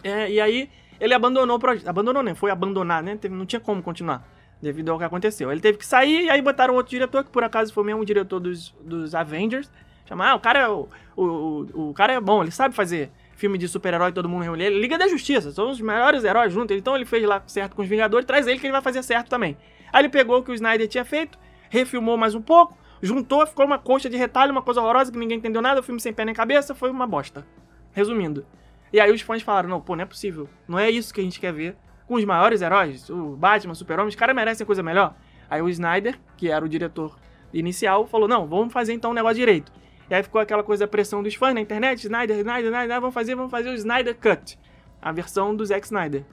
[0.02, 0.70] É, e aí
[1.00, 1.88] ele abandonou o projeto.
[1.88, 2.34] Abandonou, né?
[2.34, 3.16] Foi abandonar, né?
[3.16, 4.26] Teve- não tinha como continuar.
[4.60, 5.52] Devido ao que aconteceu.
[5.52, 8.04] Ele teve que sair e aí botaram outro diretor, que por acaso foi mesmo o
[8.04, 9.70] diretor dos, dos Avengers.
[10.04, 13.10] Chama, ah, o cara é o, o, o, o cara é bom, ele sabe fazer
[13.36, 14.80] filme de super-herói, todo mundo reúne ele.
[14.80, 16.76] Liga da Justiça, são os melhores heróis juntos.
[16.76, 19.28] Então ele fez lá certo com os Vingadores, traz ele que ele vai fazer certo
[19.28, 19.56] também.
[19.92, 21.38] Aí ele pegou o que o Snyder tinha feito,
[21.70, 25.38] refilmou mais um pouco, juntou, ficou uma coxa de retalho, uma coisa horrorosa que ninguém
[25.38, 27.46] entendeu nada, o filme sem pé nem cabeça, foi uma bosta.
[27.92, 28.46] Resumindo.
[28.92, 30.48] E aí os fãs falaram, não, pô, não é possível.
[30.66, 31.76] Não é isso que a gente quer ver.
[32.06, 35.14] Com os maiores heróis, o Batman, o Super-Homem, os caras merecem coisa melhor.
[35.50, 37.18] Aí o Snyder, que era o diretor
[37.52, 39.70] inicial, falou, não, vamos fazer então um negócio direito.
[40.08, 43.14] E aí ficou aquela coisa da pressão dos fãs na internet, Snyder, Snyder, Snyder, vamos
[43.14, 44.58] fazer, vamos fazer o Snyder Cut.
[45.02, 46.24] A versão do Zack Snyder.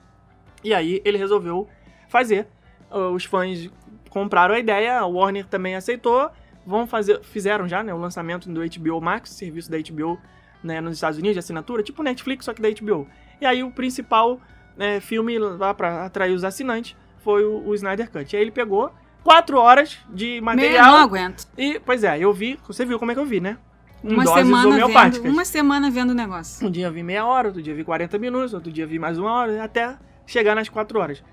[0.64, 1.68] E aí ele resolveu
[2.08, 2.48] fazer.
[2.90, 3.70] Os fãs
[4.10, 6.30] compraram a ideia, a Warner também aceitou.
[6.66, 10.18] Vão fazer, fizeram já, né, o lançamento do HBO Max, serviço da HBO
[10.62, 13.06] né, nos Estados Unidos de assinatura, tipo Netflix, só que da HBO.
[13.40, 14.40] E aí o principal
[14.76, 18.32] né, filme lá pra atrair os assinantes foi o, o Snyder Cut.
[18.32, 21.46] E aí ele pegou quatro horas de Meu, material não aguento.
[21.56, 23.58] e, pois é, eu vi, você viu como é que eu vi, né?
[24.04, 26.66] Em Uma semana, vendo, uma semana vendo o negócio.
[26.66, 28.88] Um dia eu vi meia hora, outro dia eu vi 40 minutos, outro dia eu
[28.88, 29.96] vi mais uma hora, até
[30.26, 31.24] chegar nas quatro horas.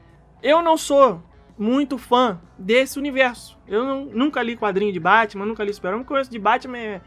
[0.42, 1.22] Eu não sou
[1.58, 3.58] muito fã desse universo.
[3.68, 6.06] Eu não- nunca li quadrinho de Batman, nunca li Super-Homem.
[6.06, 7.02] Conheço de Batman é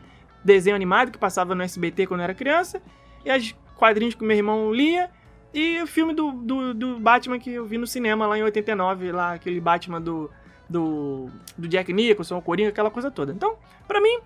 [0.45, 2.81] desenho animado que passava no SBT quando eu era criança,
[3.25, 5.11] e as quadrinhos que meu irmão lia,
[5.53, 9.11] e o filme do, do, do Batman que eu vi no cinema lá em 89,
[9.11, 10.31] lá, aquele Batman do,
[10.69, 11.29] do,
[11.59, 13.33] do Jack Nicholson, o Coringa, aquela coisa toda.
[13.33, 13.57] Então,
[13.89, 14.19] pra mim,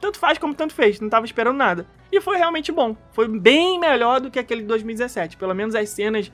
[0.00, 1.86] tanto faz como tanto fez, não tava esperando nada.
[2.10, 2.96] E foi realmente bom.
[3.12, 5.36] Foi bem melhor do que aquele de 2017.
[5.36, 6.30] Pelo menos as cenas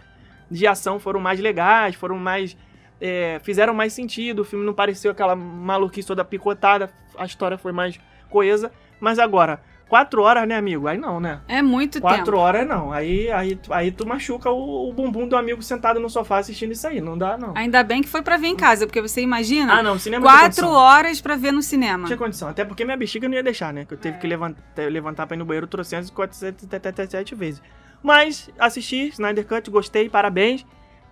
[0.50, 2.56] de ação foram mais legais, foram mais.
[3.04, 4.42] É, fizeram mais sentido.
[4.42, 6.88] O filme não pareceu aquela maluquice toda picotada.
[7.18, 7.98] A história foi mais
[8.30, 8.70] coesa.
[9.00, 10.86] Mas agora, quatro horas, né, amigo?
[10.86, 11.40] Aí não, né?
[11.48, 12.38] É muito Quatro tempo.
[12.38, 12.92] horas não.
[12.92, 16.86] Aí, aí, aí tu machuca o, o bumbum do amigo sentado no sofá assistindo isso
[16.86, 17.00] aí.
[17.00, 17.52] Não dá, não.
[17.56, 19.98] Ainda bem que foi pra ver em casa, porque você imagina Ah, não.
[19.98, 22.06] Cinema quatro horas pra ver no cinema.
[22.06, 22.48] Tinha condição.
[22.48, 23.84] Até porque minha bexiga não ia deixar, né?
[23.84, 27.60] Que eu teve que levantar, levantar pra ir no banheiro trocentos e 477 vezes.
[28.00, 30.64] Mas assisti, Snyder Cut, gostei, parabéns.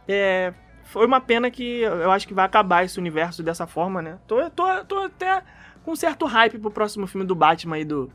[0.08, 0.52] É,
[0.90, 4.18] foi uma pena que eu acho que vai acabar esse universo dessa forma, né?
[4.26, 5.42] Tô, tô, tô até
[5.84, 8.10] com certo hype pro próximo filme do Batman aí, do,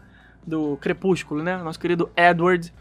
[0.45, 1.55] do Crepúsculo, né?
[1.57, 2.73] Nosso querido Edward.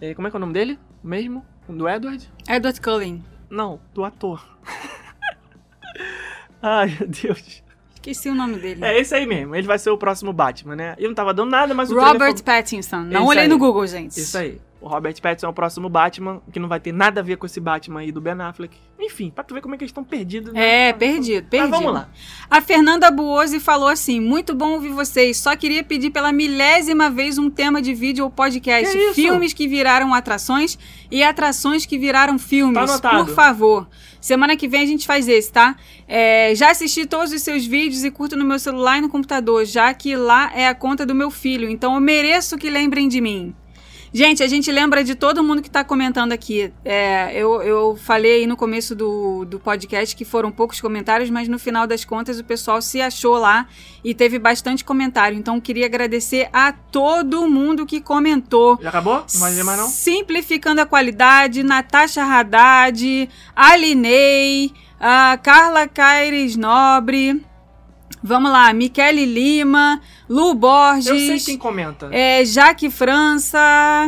[0.00, 0.78] É, como é que é o nome dele?
[1.02, 1.44] Mesmo?
[1.68, 2.30] Do Edward?
[2.48, 3.24] Edward Cullen.
[3.50, 4.40] Não, do ator.
[6.62, 7.62] Ai, meu Deus.
[7.94, 8.84] Esqueci o nome dele.
[8.84, 10.94] É esse aí mesmo, ele vai ser o próximo Batman, né?
[10.96, 13.00] Eu não tava dando nada, mas o trailer Robert foi- Pattinson.
[13.00, 13.48] Não Isso olhei aí.
[13.48, 14.18] no Google, gente.
[14.18, 14.60] Isso aí.
[14.80, 17.44] O Robert Pattinson é o próximo Batman, que não vai ter nada a ver com
[17.44, 18.74] esse Batman aí do Ben Affleck.
[18.98, 20.54] Enfim, pra tu ver como é que eles estão perdidos.
[20.54, 20.88] né?
[20.88, 21.70] É, perdido, Mas perdido.
[21.70, 22.08] vamos lá.
[22.50, 25.36] A Fernanda Buozzi falou assim: muito bom ouvir vocês.
[25.36, 28.96] Só queria pedir pela milésima vez um tema de vídeo ou podcast.
[28.96, 29.12] Que?
[29.14, 30.78] Filmes que viraram atrações
[31.10, 33.00] e atrações que viraram filmes.
[33.00, 33.10] Tá.
[33.18, 33.86] Por favor.
[34.18, 35.76] Semana que vem a gente faz esse, tá?
[36.08, 39.64] É, já assisti todos os seus vídeos e curto no meu celular e no computador,
[39.64, 41.68] já que lá é a conta do meu filho.
[41.68, 43.54] Então eu mereço que lembrem de mim.
[44.12, 46.72] Gente, a gente lembra de todo mundo que está comentando aqui.
[46.84, 51.46] É, eu, eu falei aí no começo do, do podcast que foram poucos comentários, mas
[51.46, 53.68] no final das contas o pessoal se achou lá
[54.02, 55.38] e teve bastante comentário.
[55.38, 58.78] Então queria agradecer a todo mundo que comentou.
[58.82, 59.24] Já acabou?
[59.32, 59.88] Não vai mais não?
[59.88, 67.40] Simplificando a qualidade, Natasha Haddad, Alinei, a Carla Caires Nobre.
[68.22, 71.06] Vamos lá, Michele Lima, Lu Borges.
[71.06, 72.08] Eu sei quem comenta.
[72.12, 73.58] É, Jaque França.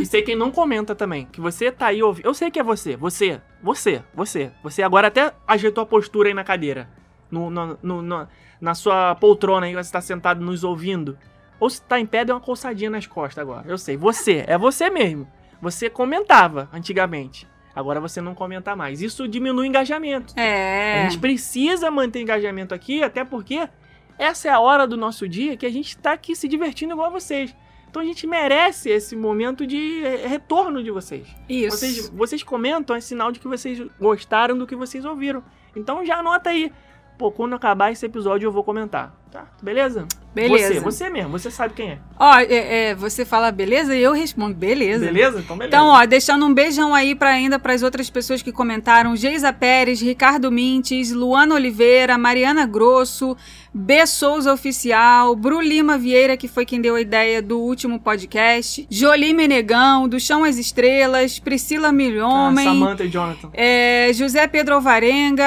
[0.03, 1.27] E sei quem não comenta também.
[1.33, 2.27] Que você tá aí ouvindo.
[2.27, 2.95] Eu sei que é você.
[2.97, 3.41] Você.
[3.63, 4.03] Você.
[4.15, 4.53] Você.
[4.63, 6.89] Você agora até ajeitou a postura aí na cadeira.
[7.31, 8.29] No, no, no, no
[8.61, 11.19] na sua poltrona aí, você tá sentado nos ouvindo.
[11.59, 13.65] Ou se tá em pé, deu uma coçadinha nas costas agora.
[13.67, 13.97] Eu sei.
[13.97, 14.45] Você.
[14.47, 15.27] É você mesmo.
[15.61, 17.49] Você comentava antigamente.
[17.75, 19.01] Agora você não comenta mais.
[19.01, 20.39] Isso diminui o engajamento.
[20.39, 21.01] É.
[21.01, 23.67] A gente precisa manter engajamento aqui, até porque
[24.19, 27.09] essa é a hora do nosso dia que a gente está aqui se divertindo igual
[27.09, 27.55] a vocês.
[27.89, 31.29] Então a gente merece esse momento de retorno de vocês.
[31.49, 31.77] Isso.
[31.77, 35.45] Vocês, vocês comentam, é sinal de que vocês gostaram do que vocês ouviram.
[35.77, 36.73] Então já anota aí.
[37.19, 39.22] Pô, quando acabar esse episódio eu vou comentar.
[39.33, 39.47] Tá?
[39.63, 40.07] Beleza?
[40.35, 40.75] Beleza.
[40.75, 41.99] Você, você mesmo, você sabe quem é.
[42.19, 45.07] Ó, é, é, você fala beleza e eu respondo beleza.
[45.07, 45.41] Beleza?
[45.41, 45.77] Então beleza.
[45.77, 49.51] Então, ó, deixando um beijão aí para ainda para as outras pessoas que comentaram: Geisa
[49.51, 53.35] Pérez, Ricardo Mintes, Luana Oliveira, Mariana Grosso,
[53.75, 58.87] B Souza Oficial, Bru Lima Vieira, que foi quem deu a ideia do último podcast,
[58.91, 63.51] Jolie Menegão, do Chão às Estrelas, Priscila Milhomem, ah, Samantha e Jonathan.
[63.55, 65.47] É, José Pedro Alvarenga,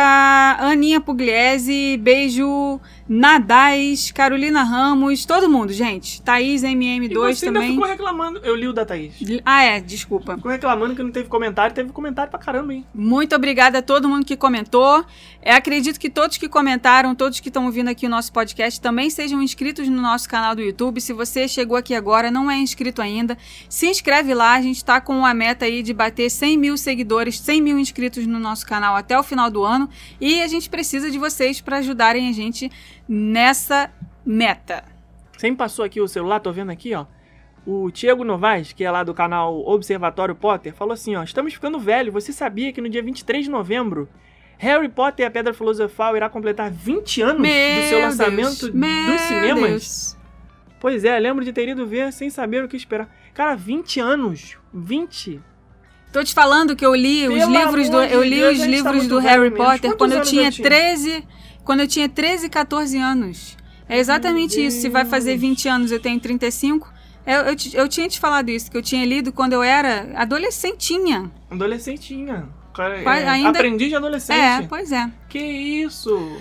[0.60, 6.20] Aninha Pugliese, beijo, Nadais, Carolina Ramos, todo mundo, gente.
[6.24, 7.62] Thaís MM2 e você também.
[7.62, 8.40] Ainda ficou reclamando.
[8.40, 9.14] Eu li o da Thaís.
[9.46, 10.36] Ah, é, desculpa.
[10.36, 12.84] Ficou reclamando que não teve comentário, teve comentário pra caramba, hein?
[12.96, 15.06] Muito obrigada a todo mundo que comentou.
[15.40, 19.12] É, acredito que todos que comentaram, todos que estão ouvindo aqui o nosso podcast, também
[19.12, 21.00] sejam inscritos no nosso canal do YouTube.
[21.00, 23.38] Se você chegou aqui agora, não é inscrito ainda,
[23.70, 24.54] se inscreve lá.
[24.54, 28.26] A gente tá com a meta aí de bater 100 mil seguidores, 100 mil inscritos
[28.26, 29.88] no nosso canal até o final do ano.
[30.20, 32.72] E a gente precisa de vocês para ajudarem a gente
[33.08, 33.92] nessa
[34.26, 34.84] meta.
[35.38, 37.06] Sempre passou aqui o celular, tô vendo aqui, ó.
[37.66, 41.80] O Tiago Novaes, que é lá do canal Observatório Potter, falou assim, ó: "Estamos ficando
[41.80, 42.12] velho.
[42.12, 44.08] Você sabia que no dia 23 de novembro
[44.58, 49.12] Harry Potter e a Pedra Filosofal irá completar 20 anos Meu do seu lançamento Deus,
[49.12, 50.18] dos cinemas?" Deus.
[50.80, 53.10] Pois é, lembro de ter ido ver sem saber o que esperar.
[53.34, 54.58] Cara, 20 anos.
[54.72, 55.42] 20.
[56.14, 58.66] Tô te falando que eu li os Pelo livros do eu li Deus, os tá
[58.68, 59.52] livros muito do Harry.
[59.52, 60.70] Potter quando eu tinha eu tinha?
[60.70, 61.28] 13,
[61.66, 63.58] quando eu tinha 13, 14 anos.
[63.90, 64.82] É exatamente isso.
[64.82, 65.42] Se vai fazer Deus.
[65.42, 66.92] 20 anos, eu tenho 35.
[67.26, 71.30] Eu, eu, eu tinha te falado isso, que eu tinha lido quando eu era adolescentinha.
[71.50, 72.48] Adolescentinha.
[72.74, 74.38] Cara, Quase- é, ainda- Aprendiz de adolescente.
[74.38, 75.10] É, pois é.
[75.30, 76.38] Que isso?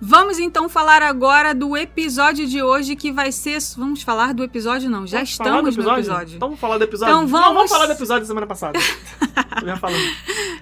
[0.00, 3.58] Vamos então falar agora do episódio de hoje que vai ser.
[3.76, 5.04] Vamos falar do episódio, não.
[5.04, 6.36] Já Vamos estamos no episódio.
[6.36, 7.10] Então vamos falar do episódio?
[7.12, 8.78] Então Não, vamos- vamos falar do episódio da semana passada.
[9.64, 9.98] Já falando.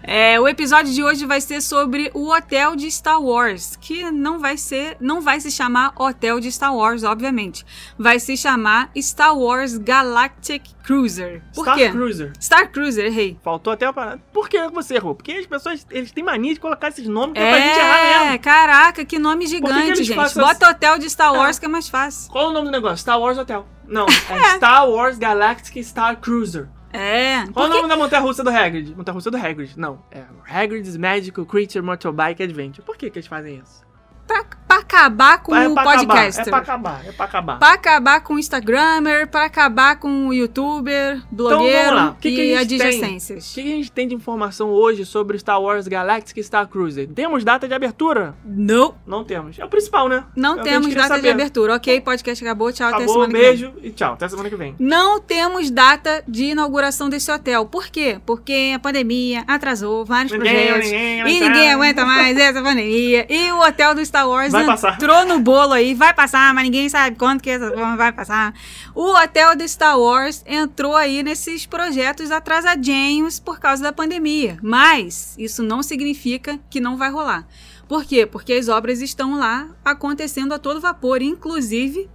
[0.02, 4.38] É, o episódio de hoje vai ser sobre o hotel de Star Wars, que não
[4.38, 7.64] vai ser, não vai se chamar Hotel de Star Wars, obviamente.
[7.98, 11.42] Vai se chamar Star Wars Galactic Cruiser.
[11.52, 11.90] Por Star quê?
[11.90, 12.32] Cruiser.
[12.40, 13.36] Star Cruiser, errei.
[13.42, 14.22] Faltou até a parada.
[14.32, 15.14] Por que você errou?
[15.16, 17.98] Porque as pessoas eles têm mania de colocar esses nomes que é pra gente errar
[17.98, 18.38] É, mesmo.
[18.38, 20.34] caraca, que nome que que gigante, eles gente.
[20.38, 21.38] Bota Hotel de Star É.
[21.38, 22.30] Wars que é mais fácil.
[22.30, 22.98] Qual é o nome do negócio?
[22.98, 23.66] Star Wars Hotel.
[23.88, 26.68] Não, é, Star Wars Galactic Star Cruiser.
[26.92, 27.38] É.
[27.38, 28.94] Qual é o porque- nome da montanha-russa do Hagrid?
[28.96, 29.72] Montanha-russa do Hagrid.
[29.76, 32.82] Não, é Hagrid's Magical Creature Motorbike Adventure.
[32.86, 33.84] Por que que eles fazem isso?
[34.26, 34.44] Pra,
[34.76, 36.46] pra acabar com é o acabar, podcaster.
[36.46, 37.58] é pra acabar, é pra acabar.
[37.58, 42.10] Pra acabar com o Instagrammer, pra acabar com o youtuber, blogueiro Então, vamos lá.
[42.10, 42.56] O que que e tem?
[42.58, 43.50] adjacências.
[43.50, 47.08] O que a gente tem de informação hoje sobre Star Wars Galactic Star Cruiser?
[47.08, 48.34] Temos data de abertura?
[48.44, 49.58] Não, Não temos.
[49.58, 50.24] É o principal, né?
[50.36, 51.30] não É que temos data de saber.
[51.30, 51.74] abertura.
[51.76, 52.72] Ok, podcast acabou.
[52.72, 53.48] Tchau, até Acabou, semana que vem.
[53.48, 54.12] beijo e tchau.
[54.14, 54.74] Até semana que vem.
[54.78, 57.66] Não temos data de inauguração desse hotel.
[57.66, 58.18] Por quê?
[58.26, 60.90] Porque a pandemia atrasou vários Ninguém, projetos.
[60.90, 63.26] ninguém e ninguém aguenta mais essa pandemia.
[63.28, 64.94] E o hotel do Star Wars Vai passar.
[64.94, 65.94] entrou no bolo aí.
[65.94, 67.58] Vai passar, mas ninguém sabe quando que
[67.96, 68.54] vai passar.
[68.94, 74.58] O hotel do Star Wars entrou aí nesses projetos atrasadinhos por causa da pandemia.
[74.62, 77.46] Mas isso não significa que não vai rolar.
[77.88, 78.26] Por quê?
[78.26, 81.22] Porque as obras estão lá acontecendo a todo vapor.
[81.22, 82.08] Inclusive,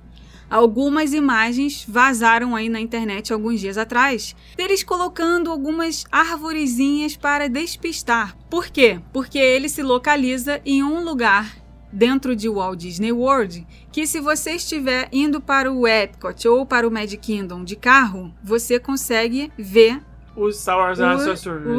[0.52, 8.36] Algumas imagens vazaram aí na internet alguns dias atrás, deles colocando algumas arvorezinhas para despistar.
[8.50, 9.00] Por quê?
[9.14, 11.56] Porque ele se localiza em um lugar
[11.92, 16.88] dentro de Walt Disney World, que se você estiver indo para o Epcot ou para
[16.88, 20.02] o Magic Kingdom de carro, você consegue ver
[20.36, 21.04] O Star Wars o,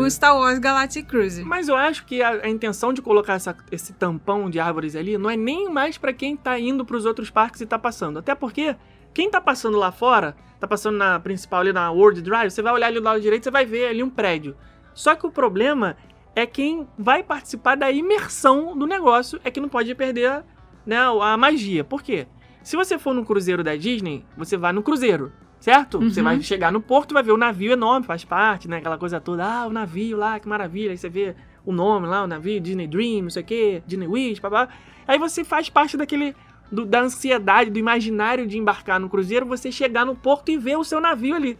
[0.04, 1.44] o Star Wars Galactic Cruiser.
[1.46, 5.16] Mas eu acho que a, a intenção de colocar essa- esse tampão de árvores ali
[5.16, 8.18] não é nem mais pra quem tá indo pros outros parques e tá passando.
[8.18, 8.76] Até porque
[9.14, 12.72] Quem tá passando lá fora, tá passando na principal ali na World Drive, você vai
[12.72, 14.56] olhar ali do lado direito, você vai ver ali um prédio.
[14.94, 15.96] Só que o problema
[16.34, 20.42] é quem vai participar da imersão do negócio é que não pode perder
[20.86, 21.84] né, a magia.
[21.84, 22.26] Por quê?
[22.62, 25.98] Se você for no cruzeiro da Disney, você vai no cruzeiro, certo?
[25.98, 26.10] Uhum.
[26.10, 28.78] Você vai chegar no porto, vai ver o navio enorme, faz parte, né?
[28.78, 29.44] Aquela coisa toda.
[29.44, 30.92] Ah, o navio lá, que maravilha.
[30.92, 31.34] Aí você vê
[31.66, 34.68] o nome lá, o navio, Disney Dream, não sei o quê, Disney Wish, papá.
[35.06, 36.34] Aí você faz parte daquele.
[36.70, 40.78] do- da ansiedade, do imaginário de embarcar no cruzeiro, você chegar no porto e ver
[40.78, 41.58] o seu navio ali.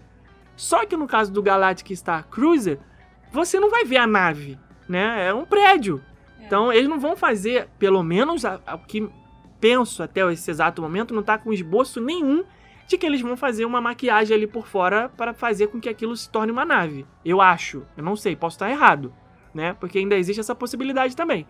[0.57, 2.79] Só que no caso do Galactic Star Cruiser,
[3.33, 5.29] você não vai ver a nave, né?
[5.29, 6.03] É um prédio.
[6.41, 9.09] Então eles não vão fazer, pelo menos o que
[9.61, 12.45] penso até esse exato momento, não tá com esboço nenhum
[12.87, 16.17] de que eles vão fazer uma maquiagem ali por fora para fazer com que aquilo
[16.17, 17.07] se torne uma nave.
[17.25, 17.87] Eu acho.
[17.97, 19.15] Eu não sei, posso estar errado,
[19.55, 19.75] né?
[19.75, 21.47] Porque ainda existe essa possibilidade também.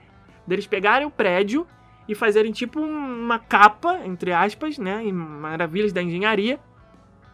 [0.46, 1.66] Deles pegarem o prédio
[2.06, 5.02] e fazerem tipo uma capa, entre aspas, né?
[5.04, 6.60] Em maravilhas da engenharia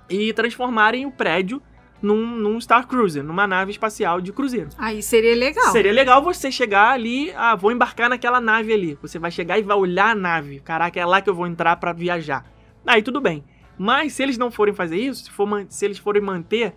[0.08, 1.60] e transformarem o prédio
[2.00, 4.68] num, num Star Cruiser, numa nave espacial de cruzeiro.
[4.78, 5.72] Aí seria legal.
[5.72, 8.98] Seria legal você chegar ali, ah, vou embarcar naquela nave ali.
[9.02, 10.60] Você vai chegar e vai olhar a nave.
[10.60, 12.44] Caraca, é lá que eu vou entrar pra viajar.
[12.86, 13.44] Aí tudo bem.
[13.76, 16.74] Mas se eles não forem fazer isso, se, for se eles forem manter.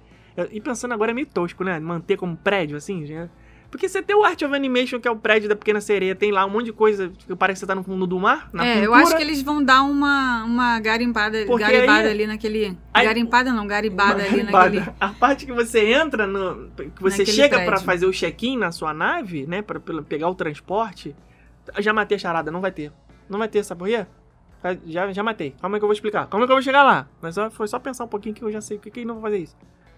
[0.51, 1.79] E pensando agora é meio tosco, né?
[1.79, 3.29] Manter como prédio, assim, né?
[3.71, 6.29] Porque você tem o Art of Animation, que é o prédio da Pequena Sereia, tem
[6.29, 8.65] lá um monte de coisa que parece que você tá no fundo do mar, na
[8.67, 8.97] é, eu pintura.
[9.01, 12.77] acho que eles vão dar uma, uma garimpada, Porque garibada aí- ali naquele.
[12.93, 14.69] aí- garimpada não, garibada ali garibada.
[14.81, 14.95] naquele.
[14.99, 18.73] A parte que você entra, no, que você Naquele chega pra fazer o check-in na
[18.73, 21.15] sua nave, né, Pra pela- pegar o transporte,
[21.79, 22.91] já matei a charada, não vai ter.
[23.29, 24.05] Não vai ter, sabe por quê?
[24.85, 25.55] Já, já matei.
[25.61, 26.27] Calma aí que eu vou explicar.
[26.27, 27.07] Calma aí que eu vou chegar lá.
[27.21, 29.15] Mas só, foi só pensar um pouquinho que eu já sei por que que não
[29.15, 29.55] vou fazer isso.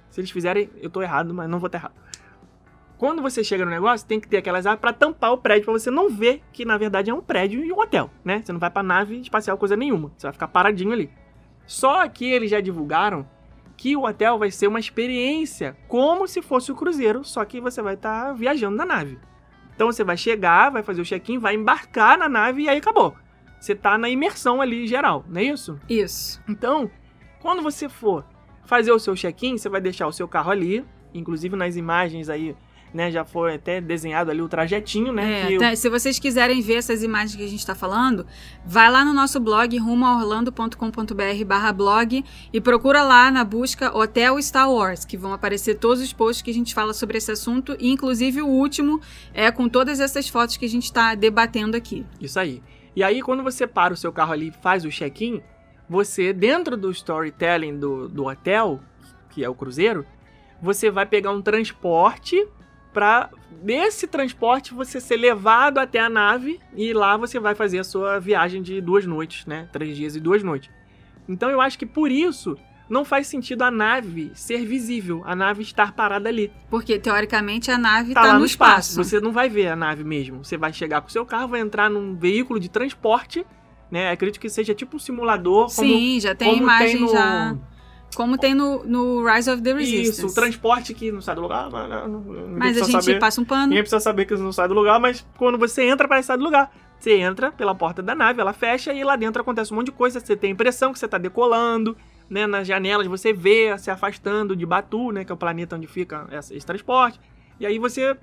[0.09, 1.93] Se eles fizerem, eu tô errado, mas não vou estar errado.
[2.97, 5.73] Quando você chega no negócio, tem que ter aquelas árvores pra tampar o prédio, pra
[5.73, 8.41] você não ver que na verdade é um prédio e um hotel, né?
[8.41, 10.11] Você não vai pra nave espacial coisa nenhuma.
[10.15, 11.09] Você vai ficar paradinho ali.
[11.65, 13.27] Só que eles já divulgaram
[13.75, 17.81] que o hotel vai ser uma experiência como se fosse o cruzeiro, só que você
[17.81, 19.19] vai estar viajando na nave.
[19.75, 23.15] Então você vai chegar, vai fazer o check-in, vai embarcar na nave e aí acabou.
[23.59, 25.79] Você tá na imersão ali geral, não é isso?
[25.89, 26.41] Isso.
[26.47, 26.91] Então,
[27.41, 28.25] quando você for
[28.65, 32.55] fazer o seu check-in, você vai deixar o seu carro ali, inclusive nas imagens aí,
[32.93, 35.51] né, já foi até desenhado ali o trajetinho, né?
[35.51, 38.25] É, o- tá, se vocês quiserem ver essas imagens que a gente está falando,
[38.65, 44.69] vai lá no nosso blog rumoaorlando.com.br barra blog e procura lá na busca Hotel Star
[44.71, 47.89] Wars, que vão aparecer todos os posts que a gente fala sobre esse assunto, e
[47.91, 49.01] inclusive o último
[49.33, 52.05] é com todas essas fotos que a gente está debatendo aqui.
[52.19, 52.61] Isso aí.
[52.95, 55.41] E aí, quando você para o seu carro ali e faz o check-in,
[55.89, 58.79] você, dentro do storytelling do, do hotel,
[59.31, 60.05] que é o cruzeiro,
[60.61, 62.47] você vai pegar um transporte
[62.93, 63.29] para
[63.61, 68.19] desse transporte você ser levado até a nave e lá você vai fazer a sua
[68.19, 69.67] viagem de duas noites, né?
[69.71, 70.69] Três dias e duas noites.
[71.27, 72.57] Então eu acho que por isso
[72.89, 77.77] não faz sentido a nave ser visível, a nave estar parada ali Porque, teoricamente, a
[77.77, 79.01] nave tá está lá no espaço.
[79.03, 80.43] Você não vai ver a nave mesmo.
[80.43, 83.45] Você vai chegar com o seu carro, vai entrar num veículo de transporte,
[83.89, 84.11] né?
[84.11, 85.73] Acredito que seja tipo um simulador.
[85.73, 87.55] como- Sim, já tem como imagem no- já.
[88.15, 90.09] Como tem no, no Rise of the Resistance.
[90.09, 91.69] Isso, o transporte que não sai do lugar.
[91.69, 91.91] Mas,
[92.57, 93.19] Mas a gente saber.
[93.19, 93.67] passa um pano.
[93.67, 96.43] Ninguém precisa saber que não sai do lugar, mas quando você entra, parece sair do
[96.43, 96.71] lugar.
[96.99, 99.91] Você entra pela porta da nave, ela fecha e lá dentro acontece um monte de
[99.91, 100.21] coisa.
[100.21, 101.97] Você tem a impressão que você tá decolando,
[102.29, 102.47] né?
[102.47, 105.25] Nas janelas você vê se afastando de Batu, né?
[105.25, 107.19] Que é o planeta onde fica esse, transporte.
[107.59, 108.15] E aí você,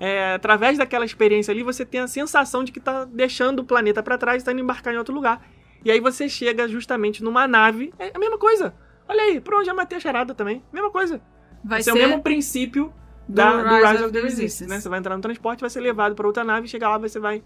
[0.00, 4.02] é, através daquela experiência ali, você tem a sensação de que tá deixando o planeta
[4.02, 5.46] para trás e tá indo embarcar em outro lugar.
[5.84, 7.92] E aí você chega justamente numa nave.
[7.98, 8.74] É a mesma coisa.
[9.12, 10.62] Olha aí, pronto, já matei a charada também.
[10.72, 11.20] Mesma coisa.
[11.62, 12.92] Vai Esse ser é o mesmo princípio
[13.28, 14.80] da, do Rise, of the Resistance, né?
[14.80, 17.42] Você vai entrar no transporte, vai ser levado para outra nave, chegar lá, você vai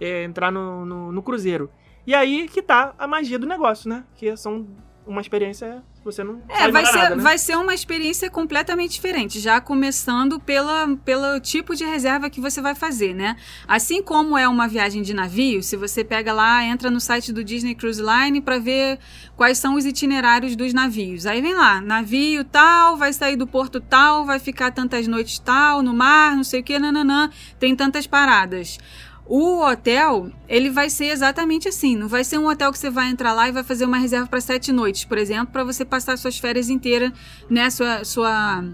[0.00, 1.70] é, entrar no, no, no cruzeiro.
[2.06, 4.02] E aí que tá a magia do negócio, né?
[4.14, 4.66] Que são
[5.06, 7.22] uma experiência você não É, vai ser, nada, né?
[7.22, 12.60] vai ser uma experiência completamente diferente, já começando pela, pelo tipo de reserva que você
[12.60, 13.36] vai fazer, né?
[13.68, 17.44] Assim como é uma viagem de navio, se você pega lá, entra no site do
[17.44, 18.98] Disney Cruise Line para ver
[19.36, 21.26] quais são os itinerários dos navios.
[21.26, 25.82] Aí vem lá, navio tal, vai sair do porto tal, vai ficar tantas noites tal,
[25.82, 28.78] no mar, não sei o que, nananã, tem tantas paradas.
[29.32, 31.94] O hotel, ele vai ser exatamente assim.
[31.94, 34.26] Não vai ser um hotel que você vai entrar lá e vai fazer uma reserva
[34.26, 37.12] para sete noites, por exemplo, para você passar suas férias inteiras,
[37.48, 37.70] né?
[37.70, 38.64] Sua, sua...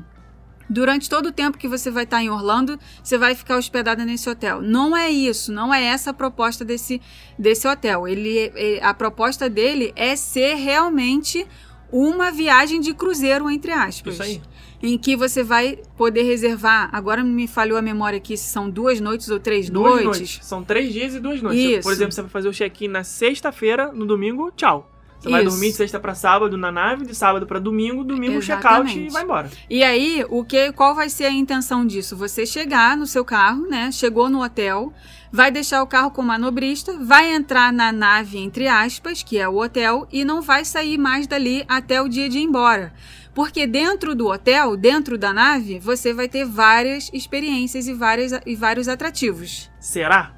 [0.68, 4.30] Durante todo o tempo que você vai estar em Orlando, você vai ficar hospedada nesse
[4.30, 4.62] hotel.
[4.62, 7.02] Não é isso, não é essa a proposta desse,
[7.38, 8.08] desse hotel.
[8.08, 11.46] Ele, ele- a proposta dele é ser realmente
[11.92, 14.42] uma viagem de cruzeiro, entre aspas Isso aí.
[14.82, 16.88] Em que você vai poder reservar.
[16.92, 20.04] Agora me falhou a memória aqui se são duas noites ou três Duas noites.
[20.06, 20.38] noites.
[20.42, 21.64] São três dias e duas noites.
[21.64, 21.82] Isso.
[21.82, 24.90] Por exemplo, você vai fazer o check-in na sexta-feira, no domingo, tchau.
[25.18, 25.50] Você vai Isso.
[25.50, 29.22] dormir de sexta pra sábado na nave, de sábado pra domingo, domingo check-out e vai
[29.24, 29.50] embora.
[29.68, 32.14] E aí, o que, qual vai ser a intenção disso?
[32.16, 33.90] Você chegar no seu carro, né?
[33.90, 34.92] Chegou no hotel,
[35.32, 39.48] vai deixar o carro com o manobrista, vai entrar na nave, entre aspas, que é
[39.48, 42.92] o hotel, e não vai sair mais dali até o dia de ir embora.
[43.36, 48.56] Porque dentro do hotel, dentro da nave, você vai ter várias experiências e, várias, e
[48.56, 49.70] vários atrativos.
[49.78, 50.34] Será?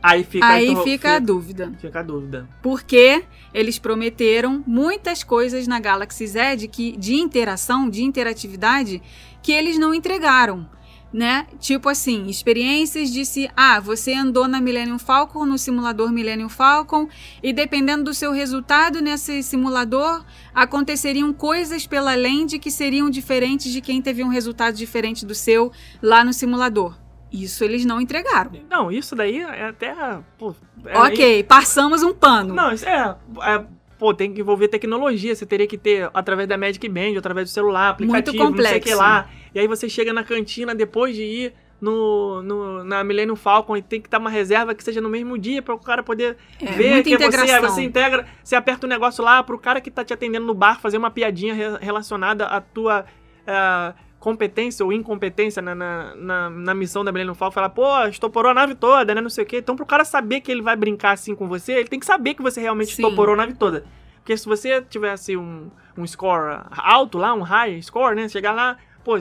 [0.00, 1.72] Aí fica, aí então, fica a fica, dúvida.
[1.80, 2.48] fica a dúvida.
[2.62, 9.02] Porque eles prometeram muitas coisas na Galaxy Z que, de interação, de interatividade,
[9.42, 10.70] que eles não entregaram.
[11.16, 11.46] Né?
[11.58, 17.08] Tipo assim, experiências de se, ah, você andou na Millennium Falcon, no simulador Millennium Falcon,
[17.42, 20.22] e dependendo do seu resultado nesse simulador,
[20.54, 25.72] aconteceriam coisas pela land que seriam diferentes de quem teve um resultado diferente do seu
[26.02, 26.98] lá no simulador.
[27.32, 28.52] Isso eles não entregaram.
[28.68, 29.94] Não, isso daí é até.
[30.36, 30.54] Pô,
[30.84, 32.54] é- ok, passamos um pano.
[32.54, 33.64] Não, isso é, é-
[33.98, 35.34] Pô, tem que envolver tecnologia.
[35.34, 38.80] Você teria que ter através da Magic Band, através do celular, aplicativo, não sei o
[38.80, 38.96] que complexo.
[38.98, 39.28] lá.
[39.54, 43.82] E aí você chega na cantina depois de ir no, no- na Millennium Falcon e
[43.82, 46.72] tem que estar uma reserva que seja no mesmo dia para o cara poder É,
[46.72, 47.36] ver que é você.
[47.66, 50.54] Aí você integra, você aperta o negócio lá pro cara que tá te atendendo no
[50.54, 53.04] bar fazer uma piadinha re- relacionada à tua
[53.46, 53.94] ah,
[54.26, 57.54] competência ou incompetência na, na, na, na missão da Millennium Falcon.
[57.54, 59.20] Falar, pô, estoporou a nave toda, né?
[59.20, 59.58] Não sei o quê.
[59.58, 62.34] Então, pro cara saber que ele vai brincar assim com você, ele tem que saber
[62.34, 63.04] que você realmente Sim.
[63.04, 63.84] estoporou a nave toda.
[64.16, 68.28] Porque se você tivesse um, um score alto lá, um high score, né?
[68.28, 69.16] Chegar lá, pô,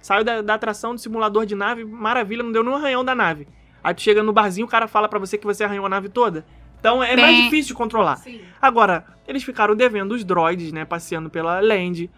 [0.00, 3.48] saiu da, da atração do simulador de nave, maravilha, não deu nenhum arranhão da nave.
[3.82, 6.08] Aí tu chega no barzinho, o cara fala pra você que você arranhou a nave
[6.08, 6.46] toda.
[6.78, 8.22] Então é mais difícil de controlar.
[8.62, 10.84] Agora, eles ficaram devendo os droids, né?
[10.84, 12.08] Passeando pela land.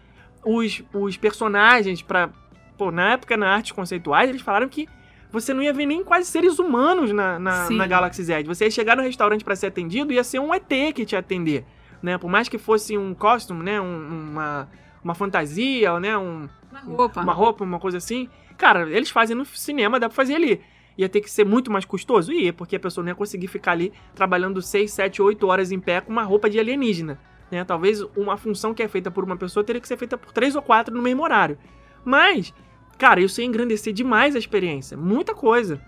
[0.49, 2.29] Os, os personagens, pra.
[2.77, 4.87] Pô, na época, na artes conceituais, eles falaram que
[5.31, 8.43] você não ia ver nem quase seres humanos na, na, na Galaxy Z.
[8.43, 11.65] Você ia chegar no restaurante pra ser atendido, ia ser um ET que te atender.
[12.01, 12.17] Né?
[12.17, 13.81] Por mais que fosse um costume, né?
[13.81, 14.69] Um- uma,
[15.03, 16.15] uma fantasia, né?
[16.17, 17.21] Um, Uma roupa.
[17.21, 18.29] uma roupa, uma coisa assim.
[18.57, 20.61] Cara, eles fazem no cinema, dá pra fazer ali.
[20.97, 22.31] Ia ter que ser muito mais custoso?
[22.31, 25.79] Ia, porque a pessoa não ia conseguir ficar ali trabalhando 6, 7, 8 horas em
[25.79, 27.19] pé com uma roupa de alienígena.
[27.51, 27.63] Né?
[27.63, 30.55] Talvez uma função que é feita por uma pessoa teria que ser feita por três
[30.55, 31.57] ou quatro no mesmo horário.
[32.03, 32.53] Mas,
[32.97, 34.97] cara, isso ia engrandecer demais a experiência.
[34.97, 35.79] Muita coisa.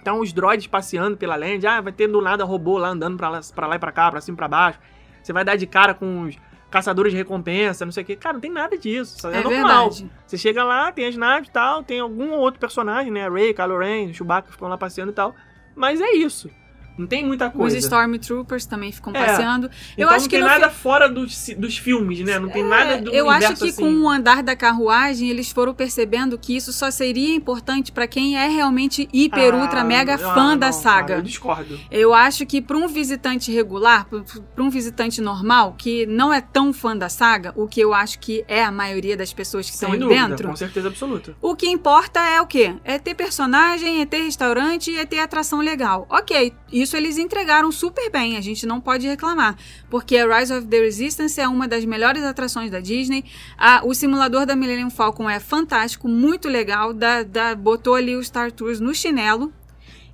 [0.00, 3.28] Então, os droids passeando pela land, ah, vai ter do nada robô lá andando pra
[3.28, 4.78] lá, pra lá e pra cá, pra cima e pra baixo.
[5.22, 6.36] Você vai dar de cara com os
[6.70, 8.14] caçadores de recompensa, não sei o que.
[8.16, 9.16] Cara, não tem nada disso.
[9.16, 9.90] Isso é, É normal.
[9.90, 10.10] verdade.
[10.26, 13.28] Você chega lá, tem as naves e tal, tem algum outro personagem, né?
[13.28, 15.34] Ray, Kylo Ren, Chewbacca ficam lá passeando e tal.
[15.74, 16.50] Mas é isso.
[16.96, 17.76] Não tem muita Os coisa.
[17.78, 19.24] Stormtroopers também ficam É.
[19.26, 19.66] passeando.
[19.92, 22.38] Então eu acho não que tem nada fora dos, dos filmes, né?
[22.38, 23.82] Não tem nada do eu acho que assim.
[23.82, 28.36] com o andar da carruagem eles foram percebendo que isso só seria importante pra quem
[28.36, 31.14] é realmente hiper, Ah, ultra, mega ah, fã não, da cara, saga.
[31.16, 31.78] eu discordo.
[31.90, 36.72] Eu acho que para um visitante regular, para um visitante normal, que não é tão
[36.72, 39.90] fã da saga, o que eu acho que é a maioria das pessoas que estão
[39.90, 41.34] Sem dúvida, dentro, com certeza absoluta.
[41.40, 42.74] o que importa é o quê?
[42.84, 46.06] É ter personagem, é ter restaurante e é ter atração legal.
[46.10, 49.56] Ok, isso eles entregaram super bem, a gente não pode reclamar.
[49.88, 53.24] Porque a Rise of the Resistance é uma das melhores atrações da Disney.
[53.56, 56.92] A- o simulador da Millennium Falcon é fantástico, muito legal.
[56.92, 59.52] Da, da- botou ali o Star Tours no chinelo.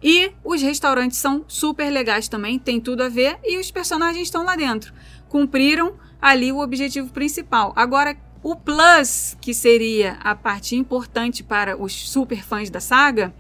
[0.03, 3.39] E os restaurantes são super legais também, tem tudo a ver.
[3.45, 4.93] E os personagens estão lá dentro.
[5.29, 7.73] Cumpriram ali o objetivo principal.
[7.77, 13.35] Agora, o Plus, que seria a parte importante para os super fãs da saga,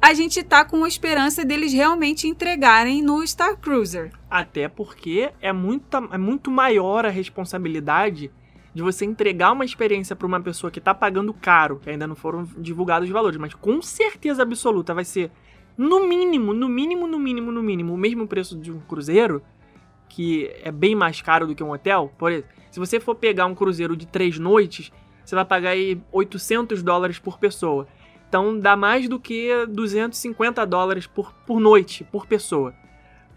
[0.00, 4.12] a gente tá com a esperança deles realmente entregarem no Star Cruiser.
[4.30, 8.30] Até porque é, muita, é muito maior a responsabilidade
[8.74, 12.14] de você entregar uma experiência para uma pessoa que tá pagando caro, que ainda não
[12.14, 15.30] foram divulgados os valores, mas com certeza absoluta vai ser
[15.76, 19.42] no mínimo, no mínimo, no mínimo, no mínimo, o mesmo preço de um cruzeiro,
[20.08, 22.12] que é bem mais caro do que um hotel.
[22.18, 24.92] Por exemplo, se você for pegar um cruzeiro de três noites,
[25.24, 27.88] você vai pagar aí 800 dólares por pessoa.
[28.28, 32.74] Então dá mais do que 250 dólares por, por noite, por pessoa.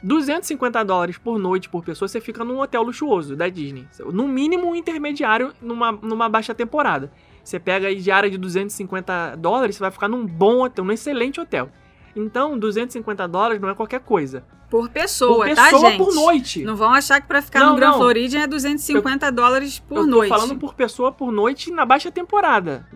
[0.02, 3.88] 250 dólares por noite por pessoa, você fica num hotel luxuoso da Disney.
[4.14, 7.12] No mínimo um intermediário numa, numa baixa temporada.
[7.44, 11.40] Você pega aí diária de 250 dólares, você vai ficar num bom hotel, num excelente
[11.40, 11.70] hotel.
[12.16, 14.44] Então, 250 dólares não é qualquer coisa.
[14.70, 15.98] Por pessoa, por tá, pessoa gente?
[15.98, 16.64] por noite.
[16.64, 17.98] Não vão achar que pra ficar Não, no Grand não.
[17.98, 20.30] Floridian é 250 dólares por eu tô noite.
[20.30, 22.88] falando por pessoa por noite na baixa temporada.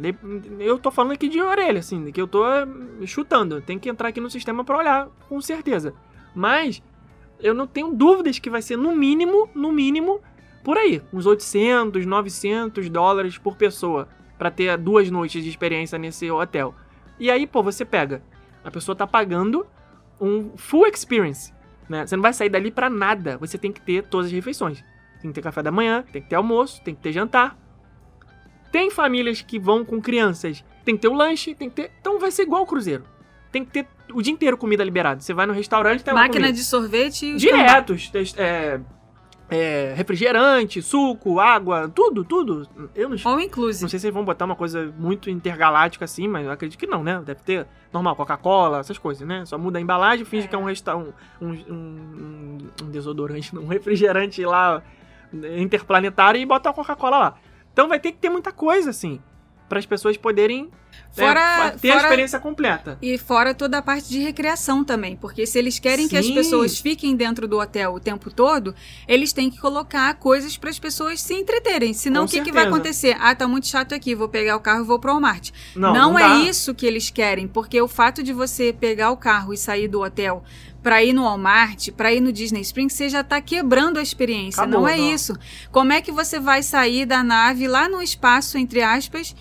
[0.59, 2.68] Eu tô falando aqui de orelha, assim, que eu tô eh,
[3.05, 3.59] chutando.
[3.59, 5.95] Tem que entrar aqui no sistema pra olhar, com certeza.
[6.36, 6.82] Mas
[7.39, 10.22] eu não tenho dúvidas que vai ser no mínimo, no mínimo,
[10.64, 14.07] por aí, uns 800, 900 dólares por pessoa
[14.38, 16.74] pra ter duas noites de experiência nesse hotel.
[17.20, 18.24] E aí, pô, você pega,
[18.64, 19.66] a pessoa tá pagando
[20.20, 21.53] um full experience,
[21.89, 22.05] né?
[22.05, 24.84] Você não vai sair dali pra nada, você tem que ter todas as refeições.
[25.22, 27.57] Tem que ter café da manhã, tem que ter almoço, tem que ter jantar.
[28.72, 31.91] Tem famílias que vão com crianças, tem que ter o lanche, tem que ter.
[32.01, 33.03] Então vai ser igual ao cruzeiro.
[33.51, 35.22] Tem que ter o dia inteiro comida liberada.
[35.22, 36.57] Você vai no restaurante, tem uma Máquina comida.
[36.57, 38.11] de sorvete e os Diretos.
[38.38, 38.80] É,
[39.54, 42.68] é, refrigerante, suco, água, tudo, tudo.
[42.95, 43.88] Eu não, All não inclusive.
[43.88, 47.04] sei se eles vão botar uma coisa muito intergaláctica assim, mas eu acredito que não,
[47.04, 47.22] né?
[47.24, 49.45] Deve ter normal, Coca-Cola, essas coisas, né?
[49.45, 54.43] Só muda a embalagem, finge que é um, resta um, um, um, desodorante, um refrigerante
[54.43, 54.82] lá
[55.60, 57.36] interplanetário e bota a Coca-Cola lá.
[57.72, 59.22] Então vai ter que ter muita coisa, assim,
[59.70, 60.72] para as pessoas poderem
[61.16, 62.97] né, Fora- ter a fora- experiência completa.
[63.01, 66.34] E fora toda a parte de recreação também, porque se eles querem que as Sim.
[66.34, 68.74] pessoas fiquem dentro do hotel o tempo todo,
[69.07, 71.93] eles têm que colocar coisas para as pessoas se entreterem.
[71.93, 73.16] Senão, o que, que vai acontecer?
[73.20, 75.51] Ah, tá muito chato aqui, vou pegar o carro e vou pro Walmart.
[75.76, 76.36] Não, Não, não é dá.
[76.49, 80.01] isso que eles querem, porque o fato de você pegar o carro e sair do
[80.01, 80.43] hotel
[80.82, 84.64] pra ir no Walmart, pra ir no Disney Springs, você já tá quebrando a experiência.
[84.64, 85.14] Acabou, não é não.
[85.14, 85.34] isso.
[85.72, 89.34] Como é que você vai sair da nave lá no espaço, entre aspas,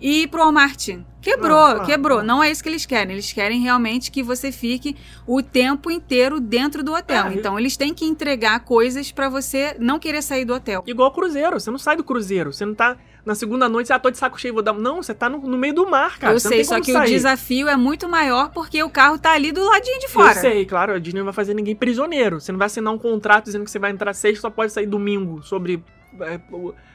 [0.00, 0.88] e pro Walmart?
[1.20, 2.22] Quebrou, quebrou.
[2.22, 2.42] não.
[2.42, 3.12] É isso que eles querem.
[3.12, 4.94] Eles querem realmente que você fique
[5.26, 7.28] o tempo inteiro dentro do hotel.
[7.28, 10.84] É, então, eles têm que entregar coisas pra você não querer sair do hotel.
[10.86, 13.98] Igual o cruzeiro, você não sai do cruzeiro, você não tá na segunda noite, ah,
[13.98, 14.74] tô de saco cheio, vou dar.
[14.74, 16.34] Não, você tá no, no meio do mar, cara.
[16.34, 17.08] Eu você sei, só que sair.
[17.08, 20.34] o desafio é muito maior porque o carro tá ali do ladinho de fora.
[20.34, 22.38] Eu sei, claro, a Disney não vai fazer ninguém prisioneiro.
[22.38, 24.86] Você não vai assinar um contrato dizendo que você vai entrar sexta só pode sair
[24.86, 25.82] domingo sobre
[26.20, 26.38] é,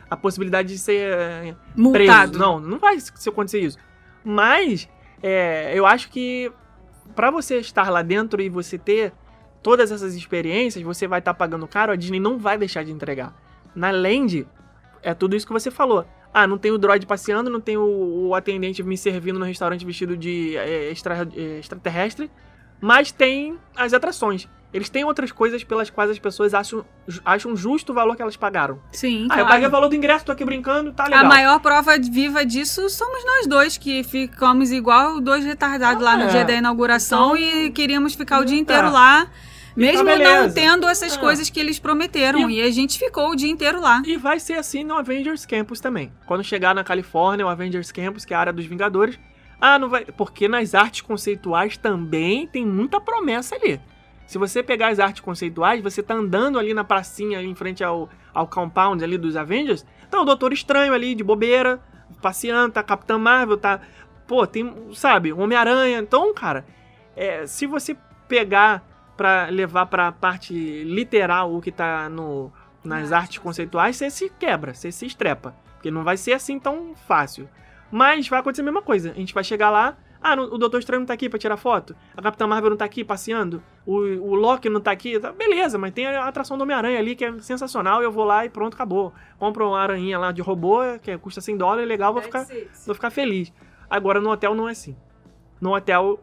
[0.10, 2.32] a possibilidade de ser é, Multado.
[2.32, 2.40] preso.
[2.40, 3.78] Não, não vai se acontecer isso.
[4.24, 4.90] Mas
[5.22, 6.52] é, eu acho que
[7.16, 9.14] pra você estar lá dentro e você ter
[9.62, 13.36] todas essas experiências, você vai estar pagando caro, a Disney não vai deixar de entregar.
[13.76, 14.48] Na Land,
[15.04, 16.06] é tudo isso que você falou.
[16.34, 19.86] Ah, não tem o droid passeando, não tem o, o atendente me servindo no restaurante
[19.86, 22.30] vestido de é, extra- é, extraterrestre,
[22.80, 24.48] mas tem as atrações.
[24.72, 26.86] Eles têm outras coisas pelas quais as pessoas acham,
[27.26, 28.80] acham justo o valor que elas pagaram.
[28.92, 29.48] Sim, Ah, eu claro.
[29.48, 31.26] paguei o valor do ingresso, tô aqui brincando, tá legal.
[31.26, 36.24] A maior prova viva disso somos nós dois, que ficamos igual dois retardados lá no
[36.24, 36.28] É.
[36.28, 39.28] dia da inauguração Então, e queríamos ficar o dia inteiro lá,
[39.76, 40.54] mesmo não beleza.
[40.54, 41.20] tendo essas É.
[41.20, 42.48] coisas que eles prometeram.
[42.48, 42.62] E- E...
[42.62, 44.04] a gente ficou o dia inteiro lá.
[44.06, 46.12] E vai ser assim no Avengers Campus também.
[46.28, 49.18] Quando chegar na Califórnia, o Avengers Campus, que é a área dos Vingadores.
[49.60, 50.06] Ah, não vai.
[50.06, 53.80] Porque nas artes conceituais também tem muita promessa ali.
[54.30, 57.84] Se você pegar as artes conceituais, você tá andando ali na pracinha, ali em frente
[57.84, 59.84] ao, ao compound ali dos Avengers.
[60.08, 61.82] Tá o Doutor Estranho ali, de bobeira,
[62.22, 63.82] passeando, tá Capitã Marvel, tá.
[64.28, 65.98] Pô, tem, sabe, Homem-Aranha.
[65.98, 66.64] Então, cara,
[67.16, 70.54] é, se você pegar pra levar pra parte
[70.84, 72.54] literal o que tá no,
[72.84, 75.56] nas artes conceituais, você se quebra, você se estrepa.
[75.74, 77.50] Porque não vai ser assim tão fácil.
[77.90, 79.10] Mas vai acontecer a mesma coisa.
[79.10, 79.98] A gente vai chegar lá.
[80.22, 81.96] Ah, o Doutor Estranho não tá aqui pra tirar foto.
[82.16, 83.64] A Capitã Marvel não tá aqui passeando.
[83.86, 85.18] O, o Loki não tá aqui.
[85.20, 88.04] Tá- beleza, mas tem a atração do Homem-Aranha ali que é sensacional.
[88.04, 89.14] Eu vou lá e pronto, acabou.
[89.38, 92.46] Compro uma aranha lá de robô, que custa 100 dólares, legal, vou ficar,
[92.86, 93.54] vou ficar feliz.
[93.90, 94.96] Agora no hotel não é assim.
[95.62, 96.20] No hotel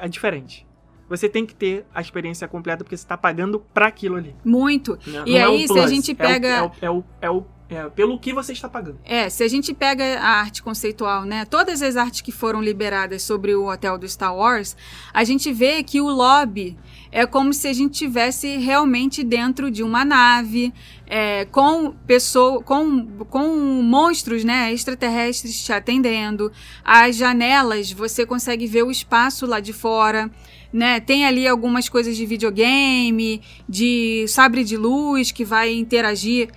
[0.00, 0.66] é diferente.
[1.08, 4.34] Você tem que ter a experiência completa porque você tá pagando pra aquilo ali.
[4.42, 4.98] Muito.
[5.06, 5.22] né?
[5.26, 6.90] E Não é um aí, se a plus, gente é o- pega- É, o, é,
[6.90, 8.98] o, é, o, é pelo que você está pagando.
[9.04, 11.44] É, se a gente pega a arte conceitual, né?
[11.46, 14.76] Todas as artes que foram liberadas sobre o hotel do Star Wars,
[15.12, 16.76] a gente vê que o lobby
[17.10, 20.74] é como se a gente tivesse realmente dentro de uma nave,
[21.06, 23.48] é, com pessoa, com, com
[23.82, 24.70] monstros, né?
[24.72, 26.52] Extraterrestres te atendendo.
[26.84, 30.30] As janelas, você consegue ver o espaço lá de fora.
[30.72, 36.48] Né, tem ali algumas coisas de videogame, de sabre de luz que vai interagir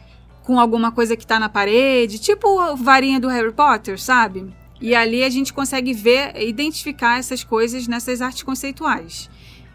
[0.47, 4.55] com alguma coisa que tá na parede, tipo varinha do Harry Potter, sabe?
[4.79, 9.29] E ali a gente consegue ver, identificar essas coisas nessas artes conceituais.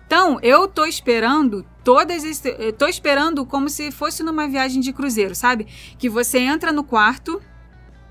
[0.07, 4.95] Então, eu tô esperando todas esse, eu tô esperando como se fosse numa viagem de
[4.95, 5.67] cruzeiro, sabe?
[5.99, 7.39] Que você entra no quarto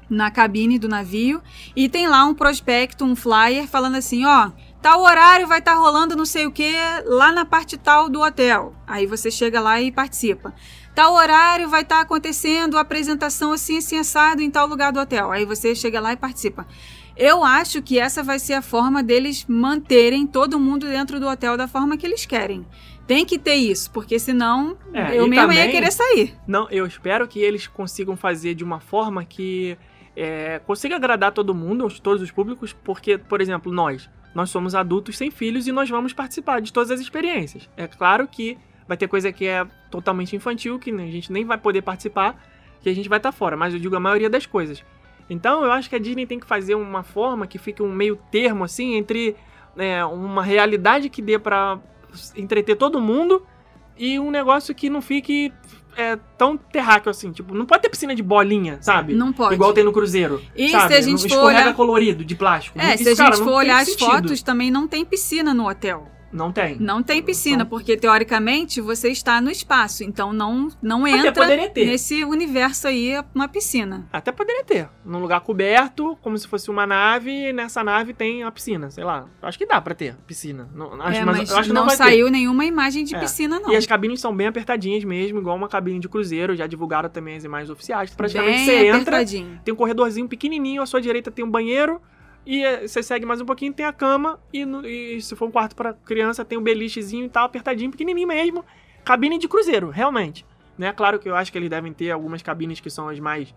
[0.07, 1.41] na cabine do navio
[1.75, 4.51] e tem lá um prospecto, um flyer falando assim, ó,
[4.83, 8.75] tal horário vai estar rolando não sei o que lá na parte tal do hotel.
[8.85, 10.53] Aí você chega lá e participa.
[10.93, 15.31] Tal horário vai estar acontecendo a apresentação assim, assim, assado em tal lugar do hotel.
[15.31, 16.67] Aí você chega lá e participa.
[17.15, 21.55] Eu acho que essa vai ser a forma deles manterem todo mundo dentro do hotel
[21.57, 22.65] da forma que eles querem.
[23.07, 26.35] Tem que ter isso, porque senão É, eu mesmo ia também- querer sair.
[26.47, 29.77] Não, eu espero que eles consigam fazer de uma forma que
[30.15, 34.75] é, consiga agradar todo mundo, os- todos os públicos, porque, por exemplo, nós, nós somos
[34.75, 37.69] adultos sem filhos e nós vamos participar de todas as experiências.
[37.77, 38.57] É claro que
[38.91, 42.35] vai ter coisa que é totalmente infantil, que a gente nem vai poder participar,
[42.81, 44.83] que a gente vai estar fora, mas eu digo a maioria das coisas.
[45.29, 48.17] Então eu acho que a Disney tem que fazer uma forma que fique um meio
[48.29, 49.33] termo, assim, entre
[49.77, 51.79] é, uma realidade que dê pra
[52.35, 53.41] entreter todo mundo
[53.97, 55.53] e um negócio que não fique
[55.95, 57.31] é, tão terráqueo assim.
[57.31, 59.13] Tipo, não pode ter piscina de bolinha, sabe?
[59.13, 59.55] Não pode.
[59.55, 60.41] Igual tem no Cruzeiro.
[60.53, 60.87] E sabe?
[60.89, 62.77] se a gente Não for escorrega olhar- colorido, de plástico.
[62.77, 64.05] É, Isso, se a cara, gente não for olhar as sentido.
[64.11, 66.09] fotos, também não tem piscina no hotel.
[66.31, 66.77] Não tem.
[66.79, 72.23] Não tem piscina, Então- porque teoricamente você está no espaço, então não, não entra nesse
[72.23, 74.07] universo aí uma piscina.
[74.11, 74.89] Até poderia ter.
[75.05, 79.03] Num lugar coberto, como se fosse uma nave, e nessa nave tem a piscina, sei
[79.03, 79.25] lá.
[79.41, 80.69] Acho que dá pra ter piscina.
[80.73, 82.03] Não, acho, É, mas, mas acho que não, não vai ter.
[82.03, 83.19] saiu nenhuma imagem de É.
[83.19, 83.71] piscina, não.
[83.71, 86.55] E as cabines são bem apertadinhas mesmo, igual uma cabine de cruzeiro.
[86.55, 88.09] Já divulgaram também as imagens oficiais.
[88.15, 89.25] Praticamente Bem você entra,
[89.63, 92.01] tem um corredorzinho pequenininho, à sua direita tem um banheiro.
[92.45, 94.39] E eh, você segue mais um pouquinho, tem a cama.
[94.51, 97.91] E, no- e se for um quarto pra criança, tem um belichezinho e tal, apertadinho,
[97.91, 98.65] pequenininho mesmo.
[99.05, 100.45] Cabine de cruzeiro, realmente.
[100.77, 100.91] Né?
[100.93, 103.53] Claro que eu acho que eles devem ter algumas cabines que são as mais.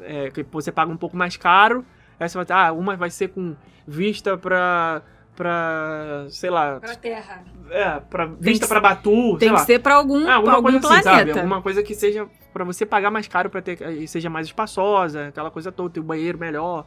[0.00, 1.84] eh, que você paga um pouco mais caro.
[2.20, 3.56] Aí você vai ter, ah, uma vai ser com
[3.86, 5.02] vista pra.
[5.36, 6.26] pra.
[6.28, 6.80] sei lá.
[7.00, 7.44] terra.
[7.70, 9.60] É, pra, vista que pra Batu, sei Tem lá.
[9.60, 11.16] que ser pra algum, pra alguma algum coisa assim, sabe?
[11.16, 11.38] planeta.
[11.40, 15.28] Alguma coisa que seja pra você pagar mais caro pra ter e seja mais espaçosa,
[15.28, 16.84] aquela coisa toda, ter o banheiro melhor.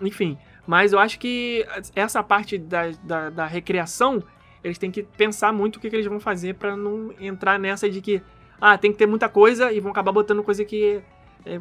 [0.00, 0.38] Enfim.
[0.66, 4.22] Mas eu acho que essa parte da, da, da recreação,
[4.62, 7.88] eles têm que pensar muito o que, que eles vão fazer pra não entrar nessa
[7.90, 8.22] de que,
[8.60, 11.02] ah, tem que ter muita coisa e vão acabar botando coisa que.
[11.44, 11.56] É,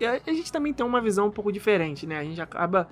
[0.00, 2.18] é- é- a gente também tem uma visão um pouco diferente, né?
[2.18, 2.88] A gente acaba.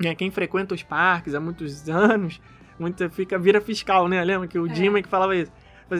[0.00, 2.40] Né, quem frequenta os parques há muitos anos,
[2.78, 4.24] muita, fica, vira fiscal, né?
[4.24, 4.70] Lembra que o É.
[4.72, 5.52] Dima que falava isso?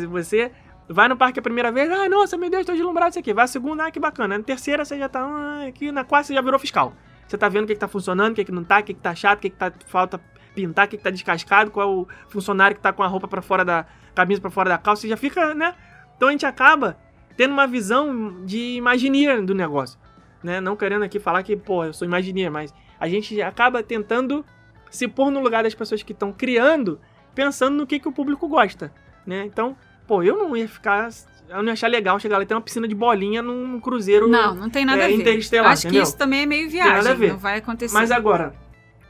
[0.09, 0.51] Você-
[0.89, 3.33] vai no parque a primeira vez, ah, nossa, meu Deus, tô deslumbrado isso aqui.
[3.35, 4.39] Vai a segunda, ah, que bacana.
[4.39, 5.93] Na terceira você já tá, ah, aqui.
[5.93, 6.95] Na quarta você já virou fiscal.
[7.27, 8.95] Você tá vendo o que, que tá funcionando, o que, que não tá, o que,
[8.95, 10.21] que tá chato, o que, que tá falta
[10.55, 13.27] pintar, o que, que tá descascado, qual é o funcionário que tá com a roupa
[13.27, 15.75] pra fora da camisa pra fora da calça, você já fica, né?
[16.17, 16.99] Então a gente acaba
[17.37, 19.99] tendo uma visão de imagineer do negócio,
[20.43, 20.61] né?
[20.61, 24.45] Não querendo aqui falar que, pô, eu sou imagineer, mas a gente acaba tentando
[24.91, 27.01] se pôr no lugar das pessoas que estão criando,
[27.35, 28.93] pensando no que, que o público gosta,
[29.27, 29.45] né?
[29.47, 31.09] Então, pô, eu não ia ficar,
[31.53, 34.27] eu não ia achar legal chegar lá e ter uma piscina de bolinha num cruzeiro
[34.29, 35.15] Não, não tem nada é, a ver.
[35.15, 36.03] interestelar, Acho entendeu?
[36.03, 37.15] que isso também é meio nada a viagem.
[37.17, 37.29] ver.
[37.33, 37.95] Não vai acontecer.
[37.95, 38.55] Mas agora,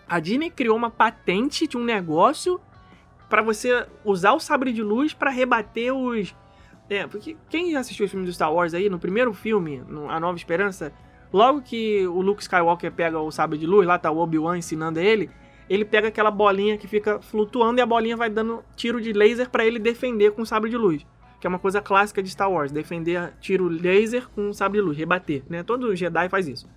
[0.08, 2.60] a Disney criou uma patente de um negócio
[3.28, 6.34] pra você usar o sabre de luz pra rebater os.
[6.90, 10.20] É, porque quem assistiu o filme do Star Wars aí, no primeiro filme, no A
[10.20, 10.92] Nova Esperança,
[11.32, 15.00] logo que o Luke Skywalker pega o sabre de luz, lá tá o Obi-Wan ensinando
[15.00, 15.30] ele,
[15.70, 19.48] ele pega aquela bolinha que fica flutuando e a bolinha vai dando tiro de laser
[19.48, 21.06] pra ele defender com o sabre de luz.
[21.42, 24.96] Que é uma coisa clássica de Star Wars, defender tiro laser com sabre de luz,
[24.96, 25.64] rebater, né?
[25.64, 26.68] Todo Jedi faz isso.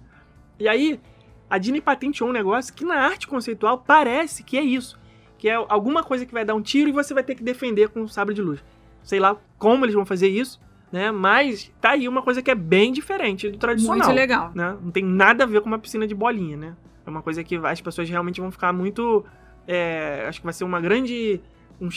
[0.60, 1.00] E aí,
[1.48, 5.00] a Disney patenteou um negócio que na arte conceitual parece que é isso.
[5.38, 7.90] Que é alguma coisa que vai dar um tiro e você vai ter que defender
[7.90, 8.60] com um sabre de luz.
[9.04, 10.60] Sei lá como eles vão fazer isso,
[10.92, 11.12] né?
[11.12, 14.08] Mas tá aí uma coisa que é bem diferente do tradicional.
[14.08, 14.52] Muito legal.
[14.56, 14.76] Né?
[14.82, 16.76] Não tem nada a ver com uma piscina de bolinha, né?
[17.06, 19.24] É uma coisa que as pessoas realmente vão ficar muito.
[19.68, 21.40] é, acho que vai ser uma grande.
[21.82, 21.90] Um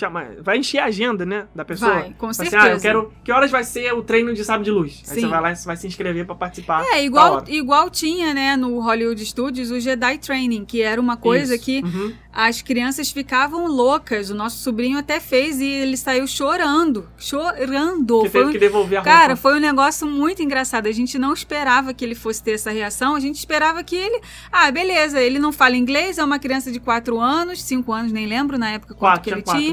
[0.43, 1.47] vai encher a agenda, né?
[1.55, 1.93] Da pessoa.
[1.95, 2.63] Vai, com certeza.
[2.63, 3.13] ah, eu quero.
[3.23, 5.03] Que horas vai ser o treino de sabre de luz?
[5.09, 5.21] Aí Sim.
[5.23, 6.85] você vai lá e vai se inscrever pra participar.
[6.93, 11.55] É, igual, igual tinha, né, no Hollywood Studios, o Jedi Training, que era uma coisa
[11.55, 11.65] Isso.
[11.65, 12.13] que Uhum.
[12.33, 14.31] as crianças ficavam loucas.
[14.31, 17.09] O nosso sobrinho até fez e ele saiu chorando.
[17.17, 18.23] Chorando.
[18.23, 19.17] Que Foi teve um- que devolver a roupa.
[19.19, 20.87] Cara, foi um negócio muito engraçado.
[20.87, 23.15] A gente não esperava que ele fosse ter essa reação.
[23.15, 24.21] A gente esperava que ele.
[24.51, 28.27] Ah, beleza, ele não fala inglês, é uma criança de 4 anos, 5 anos, nem
[28.27, 29.68] lembro na época quanto quatro, que ele tinha.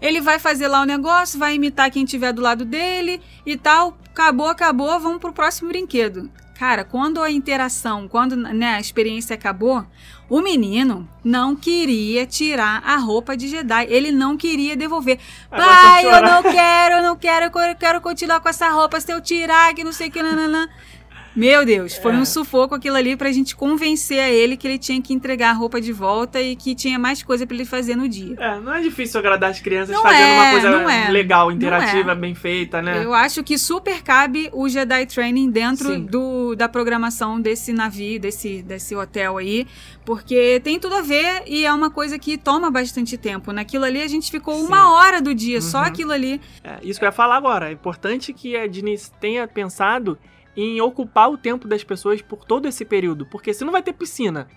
[0.00, 3.96] Ele vai fazer lá o negócio, vai imitar quem tiver do lado dele e tal.
[4.10, 6.30] Acabou, acabou, vamos pro próximo brinquedo.
[6.58, 9.86] Cara, quando a interação, quando né, a experiência acabou,
[10.28, 13.86] o menino não queria tirar a roupa de Jedi.
[13.88, 15.20] Ele não queria devolver.
[15.48, 19.00] Agora Pai, eu não quero, eu não quero, eu quero continuar com essa roupa.
[19.00, 20.68] Se eu tirar, que não sei o que, nananã.
[21.38, 22.16] Meu Deus, foi É.
[22.16, 25.52] um sufoco aquilo ali pra gente convencer a ele que ele tinha que entregar a
[25.52, 28.34] roupa de volta e que tinha mais coisa pra ele fazer no dia.
[28.38, 31.10] É, não é difícil agradar as crianças Não fazendo é, uma coisa é.
[31.10, 32.14] legal, interativa, é.
[32.16, 33.04] bem feita, né?
[33.04, 36.06] Eu acho que super cabe o Jedi Training dentro Sim.
[36.06, 39.64] do, da programação desse navio, desse, desse hotel aí,
[40.04, 43.52] porque tem tudo a ver e é uma coisa que toma bastante tempo.
[43.52, 44.66] Naquilo ali a gente ficou Sim.
[44.66, 45.84] uma hora do dia, só Uhum.
[45.84, 46.40] aquilo ali.
[46.64, 47.68] É, isso que eu ia falar agora.
[47.68, 50.18] É importante que a Disney tenha pensado
[50.60, 53.24] em ocupar o tempo das pessoas por todo esse período.
[53.26, 54.48] Porque se não vai ter piscina,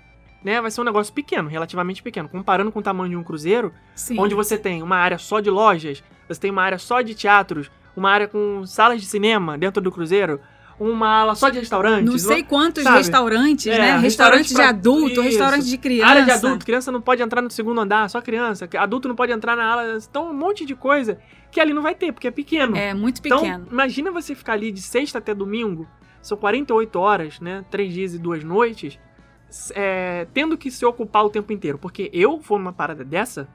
[0.44, 0.60] né?
[0.60, 2.28] Vai ser um negócio pequeno, relativamente pequeno.
[2.28, 4.20] Comparando com o tamanho de um cruzeiro, Sim.
[4.20, 7.70] onde você tem uma área só de lojas, você tem uma área só de teatros,
[7.96, 10.40] uma área com salas de cinema dentro do cruzeiro,
[10.80, 12.10] uma ala só de restaurantes.
[12.12, 12.98] Não sei quantos sabe?
[12.98, 13.98] restaurantes, É, né?
[13.98, 15.22] restaurante Restaurante de pra- adulto, isso.
[15.22, 16.10] restaurante de criança.
[16.10, 18.68] Área de adulto, criança não pode entrar no segundo andar, só criança.
[18.80, 19.98] Adulto não pode entrar na ala.
[20.10, 21.20] Então, um monte de coisa
[21.52, 22.76] que ali não vai ter, porque é pequeno.
[22.76, 23.68] É, muito então, pequeno.
[23.70, 25.88] imagina você ficar ali de sexta até domingo,
[26.22, 27.66] são 48 horas, né?
[27.70, 29.00] Três dias e duas noites,
[29.76, 31.78] é, tendo que se ocupar o tempo inteiro.
[31.78, 33.48] Porque eu vou numa parada dessa,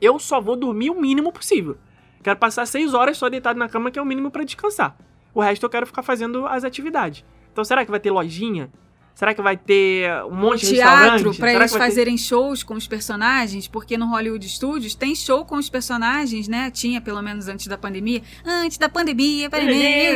[0.00, 1.76] eu só vou dormir o mínimo possível.
[2.22, 4.96] Quero passar seis horas só deitado na cama, que é o mínimo pra descansar.
[5.34, 7.24] O resto eu quero ficar fazendo as atividades.
[7.52, 8.70] Então será que vai ter lojinha?
[9.16, 12.74] Será que vai ter um monte de teatro Será eles vai ter- fazerem shows com
[12.74, 16.70] os personagens, porque no Hollywood Studios tem show com os personagens, né?
[16.70, 18.20] Tinha pelo menos antes da pandemia.
[18.44, 20.12] Antes da pandemia, pandemia,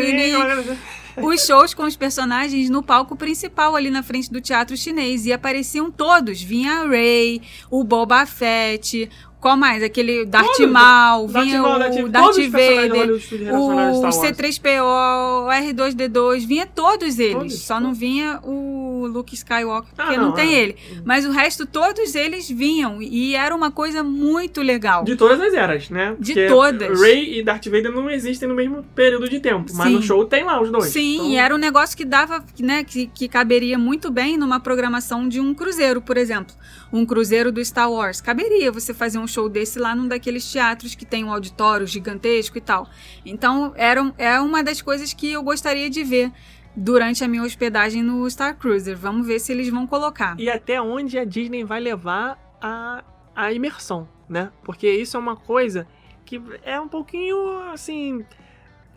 [1.16, 5.32] os shows com os personagens no palco principal ali na frente do teatro chinês e
[5.32, 6.42] apareciam todos.
[6.42, 7.40] Vinha a Ray,
[7.70, 9.08] o Boba Fett,
[9.40, 9.82] qual mais?
[9.82, 13.10] Aquele Darth Todos, Maul, Darth vinha Maul, o Darth- Darth Vader.
[13.10, 14.16] O Star Wars.
[14.16, 17.32] C3PO, o R2D2, vinha todos eles.
[17.34, 18.69] Todos, só não vinha o
[19.06, 20.58] Luke Skywalker, Ah, porque não, não, tem é.
[20.60, 20.76] ele.
[21.04, 23.00] Mas o resto, todos eles vinham.
[23.00, 25.04] E era uma coisa muito legal.
[25.04, 26.16] De todas as eras, né?
[26.18, 27.00] De Porque todas.
[27.00, 29.72] Rey e Darth Vader não existem no mesmo período de tempo.
[29.74, 29.94] Mas Sim.
[29.94, 30.86] no show tem lá os dois.
[30.86, 34.60] Sim, Então, e era um negócio que dava, né, que, que caberia muito bem numa
[34.60, 36.54] programação de um cruzeiro, por exemplo.
[36.92, 38.20] Um cruzeiro do Star Wars.
[38.20, 42.58] Caberia você fazer um show desse lá num daqueles teatros que tem um auditório gigantesco
[42.58, 42.88] e tal.
[43.24, 46.32] Então, era, é uma das coisas que eu gostaria de ver
[46.74, 48.96] durante a minha hospedagem no Star Cruiser.
[48.96, 50.38] Vamos ver se eles vão colocar.
[50.38, 53.04] E até onde a Disney vai levar a,
[53.34, 54.50] a imersão, né?
[54.62, 55.86] Porque isso é uma coisa
[56.24, 58.24] que é um pouquinho assim.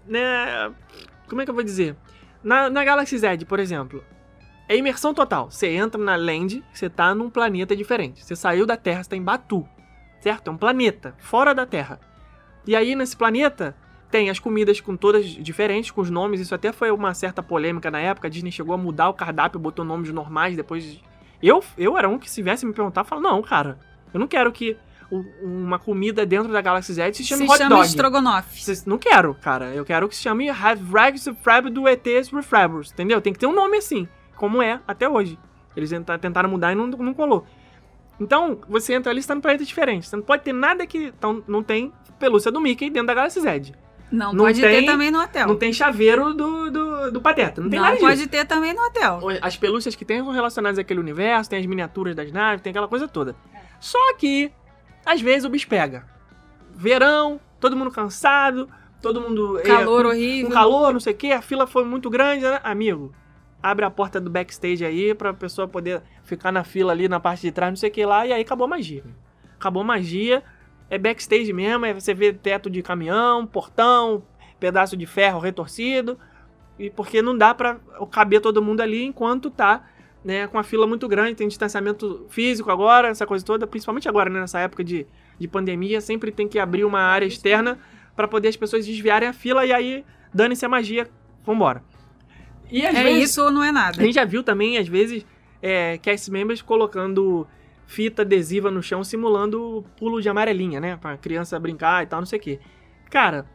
[0.08, 0.74] Né?
[1.28, 1.96] Como é que eu vou dizer?
[2.44, 4.04] Na, na Galaxy Z, por exemplo,
[4.68, 5.50] é imersão total.
[5.50, 8.24] Você entra na land, você tá num planeta diferente.
[8.24, 9.68] Você saiu da Terra, você tá em Batu.
[10.20, 10.50] Certo?
[10.50, 12.00] É um planeta, fora da Terra.
[12.66, 13.76] E aí, nesse planeta,
[14.14, 16.40] tem as comidas com todas diferentes, com os nomes.
[16.40, 18.28] Isso até foi uma certa polêmica na época.
[18.28, 20.56] A Disney chegou a mudar o cardápio, botou nomes normais.
[20.56, 21.02] Depois.
[21.42, 23.80] Eu, eu era um que, se viesse me perguntar, falava: Não, cara,
[24.14, 24.78] eu não quero que
[25.42, 27.88] uma comida dentro da Galaxy Z se chame se hot chama dog.
[27.88, 28.62] Strogonoff.
[28.64, 29.74] Vocês- Não quero, cara.
[29.74, 33.20] Eu quero que se chame Have Rags Frab do ET's Refrabbers, entendeu?
[33.20, 35.38] Tem que ter um nome assim, como é até hoje.
[35.76, 37.46] Eles tenta- tentaram mudar e não, não colou.
[38.20, 40.08] Então, você entra ali e está num planeta diferente.
[40.08, 41.06] Você não pode ter nada que.
[41.08, 43.74] Então, não tem pelúcia do Mickey dentro da Galaxy Z.
[44.12, 45.48] Não, Não pode tem- ter também no hotel.
[45.48, 47.62] Não tem chaveiro do, do, do Pateta.
[47.62, 48.08] Não tem Não nada disso.
[48.08, 49.20] pode ter também no hotel.
[49.42, 52.88] As pelúcias que tem são relacionadas àquele universo, tem as miniaturas das naves, tem aquela
[52.88, 53.36] coisa toda.
[53.80, 54.52] Só que,
[55.06, 56.06] às vezes, o bicho pega.
[56.76, 58.70] Verão, todo mundo cansado,
[59.02, 59.60] todo mundo.
[59.60, 60.48] é, Calor com- horrível.
[60.48, 62.60] com calor, não sei o que, a fila foi muito grande, né?
[62.64, 63.14] Amigo,
[63.62, 67.42] abre a porta do backstage aí pra pessoa poder ficar na fila ali na parte
[67.42, 69.04] de trás, não sei o que lá, e aí acabou a magia.
[69.60, 70.44] Acabou a magia,
[70.94, 74.24] é backstage mesmo, aí você vê teto de caminhão, portão,
[74.60, 76.20] pedaço de ferro retorcido,
[76.78, 77.78] e porque não dá pra
[78.12, 79.90] caber todo mundo ali enquanto tá,
[80.24, 84.30] né, com a fila muito grande, tem distanciamento físico agora, essa coisa toda, principalmente agora,
[84.30, 85.08] né, nessa época de,
[85.40, 87.80] de pandemia, sempre tem que abrir uma área externa
[88.16, 91.10] pra poder as pessoas desviarem a fila e aí dane-se a magia,
[91.44, 91.84] vambora.
[92.72, 94.00] E às É vezes, isso ou não é nada.
[94.00, 95.26] a gente já viu também, às vezes,
[95.62, 97.48] é, cast members colocando
[97.86, 100.98] fita adesiva no chão simulando pulo de amarelinha, né?
[100.98, 102.60] Pra criança brincar e tal, não sei o quê.
[103.10, 103.46] Cara,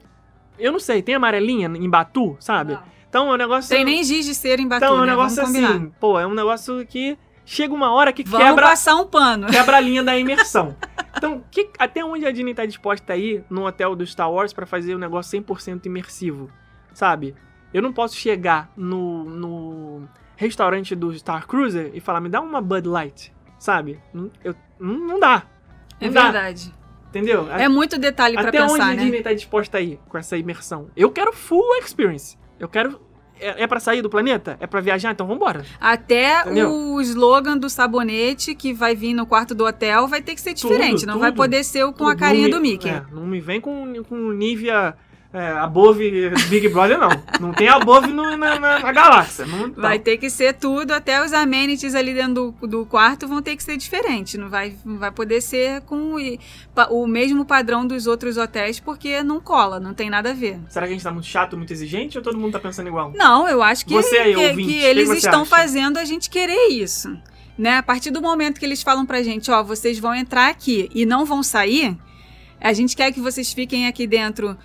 [0.59, 2.75] eu não sei, tem amarelinha em Batu, sabe?
[2.75, 2.83] Não.
[3.09, 3.69] Então é um negócio.
[3.75, 5.11] Tem nem giz de cera em Batu, Então é um né?
[5.11, 5.71] negócio Vamos combinar.
[5.77, 9.47] assim, pô, é um negócio que chega uma hora que Vamos quebra, passar um pano.
[9.47, 10.77] quebra a linha da imersão.
[11.17, 14.53] Então, que- até onde a Disney tá disposta a ir no hotel do Star Wars
[14.53, 16.51] pra fazer um negócio 100% imersivo,
[16.93, 17.35] sabe?
[17.73, 22.61] Eu não posso chegar no, no restaurante do Star Cruiser e falar, me dá uma
[22.61, 23.99] Bud Light, sabe?
[24.13, 25.43] Não, eu, não, não dá,
[26.01, 26.23] É Não dá.
[26.31, 26.75] verdade.
[27.09, 27.51] entendeu?
[27.53, 29.03] É muito detalhe pra Até onde pensar, a né?
[29.03, 30.89] Disney tá disposta a ir com essa imersão?
[30.97, 32.37] Eu quero full experience.
[32.59, 33.01] Eu quero...
[33.41, 34.57] É, é pra sair do planeta?
[34.59, 35.13] É pra viajar?
[35.13, 35.65] Então vambora.
[35.81, 36.73] Até Entendeu?
[36.73, 40.55] o slogan do sabonete que vai vir no quarto do hotel vai ter que ser
[40.55, 41.07] diferente.
[41.07, 41.21] não tudo.
[41.23, 42.89] vai poder ser o com a Não carinha me- do Mickey.
[42.89, 44.97] é, não me vem com, com Nivea
[45.33, 47.11] é, Above Big Brother, não.
[47.41, 49.45] Não tem Above no- na, na, na galáxia.
[49.45, 50.05] Não, Vai não.
[50.05, 53.63] ter que ser tudo, até os amenities ali dentro do, do quarto vão ter que
[53.63, 54.41] ser diferentes.
[54.41, 56.39] Não vai, não vai poder ser com o,
[57.03, 60.59] o mesmo padrão dos outros hotéis, porque não cola, não tem nada a ver.
[60.69, 63.13] Será que a gente tá muito chato, muito exigente ou todo mundo tá pensando igual?
[63.15, 65.51] Não, eu acho que, Você aí, que, ouvinte, que eles estão acha?
[65.51, 67.15] fazendo a gente querer isso.
[67.59, 67.77] Né?
[67.77, 71.05] A partir do momento que eles falam pra gente, ó, vocês vão entrar aqui e
[71.05, 71.99] não vão sair,
[72.61, 74.57] a gente quer que vocês fiquem aqui dentro,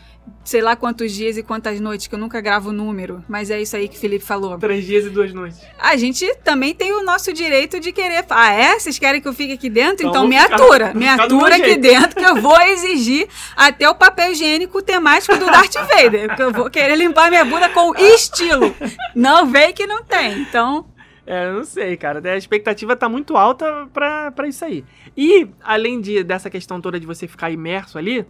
[0.44, 3.62] sei lá quantos dias e quantas noites, que eu nunca gravo o número, mas é
[3.62, 4.58] isso aí que o Felipe falou.
[4.58, 5.60] Três dias e duas noites.
[5.80, 8.26] A gente também tem o nosso direito de querer.
[8.30, 8.78] Ah, é?
[8.78, 10.06] Vocês querem que eu fique aqui dentro?
[10.06, 10.94] Então Então, me ficar- atura.
[10.94, 11.82] Me atura aqui jeito.
[11.82, 16.36] dentro que eu vou exigir até o papel higiênico temático do Darth Vader.
[16.36, 18.76] Que eu vou querer limpar minha bunda com estilo.
[19.16, 20.40] Não vem que não tem.
[20.42, 20.86] Então,
[21.26, 22.22] É, eu não sei, cara.
[22.34, 24.84] A expectativa tá muito alta pra, pra isso aí.
[25.16, 28.26] E, além de, dessa questão toda de você ficar imerso ali,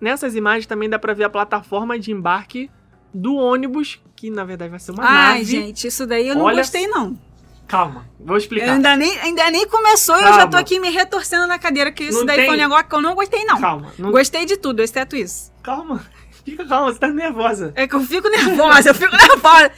[0.00, 2.70] nessas imagens também dá pra ver a plataforma de embarque
[3.14, 5.44] do ônibus, que na verdade vai ser uma ai, nave.
[5.44, 7.18] gente, isso daí eu não Olha- gostei, não.
[7.66, 8.72] Calma, vou Eu explicar.
[8.74, 12.04] ainda nem, ainda nem começou e eu já tô aqui me retorcendo na cadeira, que
[12.04, 13.60] isso Não daí tem- foi um negócio que eu não gostei, não.
[13.60, 14.12] Calma, não...
[14.12, 15.52] Gostei de tudo, exceto isso.
[15.62, 16.04] calma.
[16.46, 17.72] Fica calma, você tá nervosa.
[17.74, 19.72] É que eu fico nervosa, eu fico nervosa.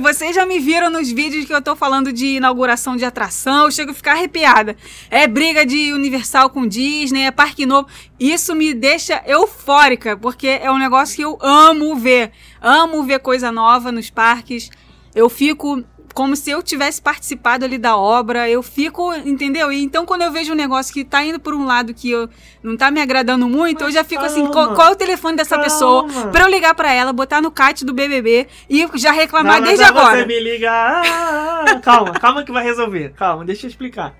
[0.00, 3.70] Vocês já me viram nos vídeos que eu tô falando de inauguração de atração, eu
[3.70, 4.74] chego a ficar arrepiada.
[5.10, 7.88] É briga de Universal com Disney, é parque novo.
[8.18, 12.32] Isso me deixa eufórica, porque é um negócio que eu amo ver.
[12.62, 14.70] Amo ver coisa nova nos parques.
[15.14, 15.84] Eu fico
[16.14, 19.72] como se eu tivesse participado ali da obra, eu fico, entendeu?
[19.72, 22.28] E então quando eu vejo um negócio que tá indo por um lado que eu
[22.62, 24.52] não tá me agradando muito, eu Mas já fico assim, calma.
[24.52, 25.64] qual, qual é o telefone dessa Calma.
[25.64, 26.08] pessoa?
[26.30, 29.84] Pra eu ligar pra ela, botar no cat do BBB e já reclamar Não, desde
[29.84, 30.18] agora.
[30.18, 30.70] Você me liga.
[30.72, 33.12] Ah, calma, calma que vai resolver.
[33.14, 34.14] Calma, deixa eu explicar.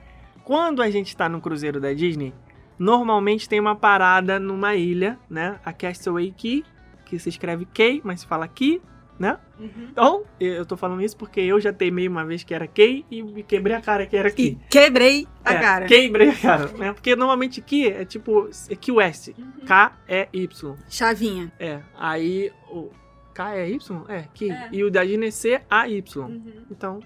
[0.45, 2.33] Quando a gente tá no cruzeiro da Disney,
[2.79, 5.57] normalmente tem uma parada numa ilha, né?
[5.65, 6.65] A Castaway Key,
[7.05, 8.81] que se escreve Key, mas se fala Key,
[9.23, 9.39] né?
[9.61, 13.23] Então, eu tô falando isso porque eu já teimei uma vez que era Key e
[13.23, 14.59] me quebrei a cara que era Key.
[14.69, 15.87] quebrei a É, cara.
[15.87, 16.93] Quebrei a cara, né?
[16.93, 19.31] Porque normalmente Key é tipo é West.
[19.65, 20.77] K-E-Y.
[20.89, 21.53] Chavinha.
[21.61, 22.91] É, aí o
[23.33, 24.05] K é Y?
[24.09, 24.51] É, Key.
[24.51, 24.69] É.
[24.73, 26.43] E o da é C-A-Y.
[26.69, 26.99] Então,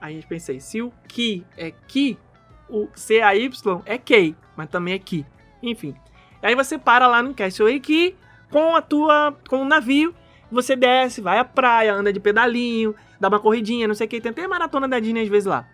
[0.00, 2.18] aí eu pensei, se o Ki é Ki,
[2.70, 5.26] o C-A-Y é Key, mas também é Ki.
[5.62, 5.94] Enfim.
[6.42, 8.16] Aí você para lá no Castaway Key
[8.50, 10.14] com a tua, com o navio,
[10.50, 14.20] você desce, vai à praia, anda de pedalinho, dá uma corridinha, não sei o que,
[14.20, 15.66] tem até maratona da Disney às vezes lá.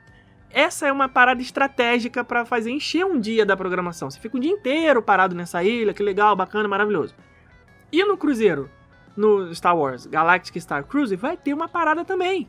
[0.51, 4.09] Essa é uma parada estratégica pra fazer encher um dia da programação.
[4.09, 7.15] Você fica o dia inteiro parado nessa ilha, que legal, bacana, maravilhoso.
[7.91, 8.71] E no cruzeiro,
[9.17, 12.49] no Star Wars Galactic Star Cruise, vai ter uma parada também.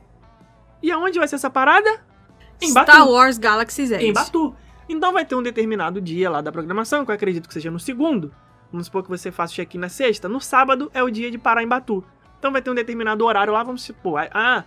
[0.84, 1.90] E aonde vai ser essa parada?
[2.62, 2.92] Em Batu.
[2.92, 3.98] Star Wars Galaxy Z.
[3.98, 4.56] Em Batu.
[4.88, 7.80] Então vai ter um determinado dia lá da programação, que eu acredito que seja no
[7.80, 8.32] segundo.
[8.72, 10.30] Vamos supor que você faça o check-in na sexta.
[10.30, 12.04] No sábado é o dia de parar em Batu.
[12.46, 14.28] Então vai ter um determinado horário lá, vamos supor.
[14.32, 14.64] Ah,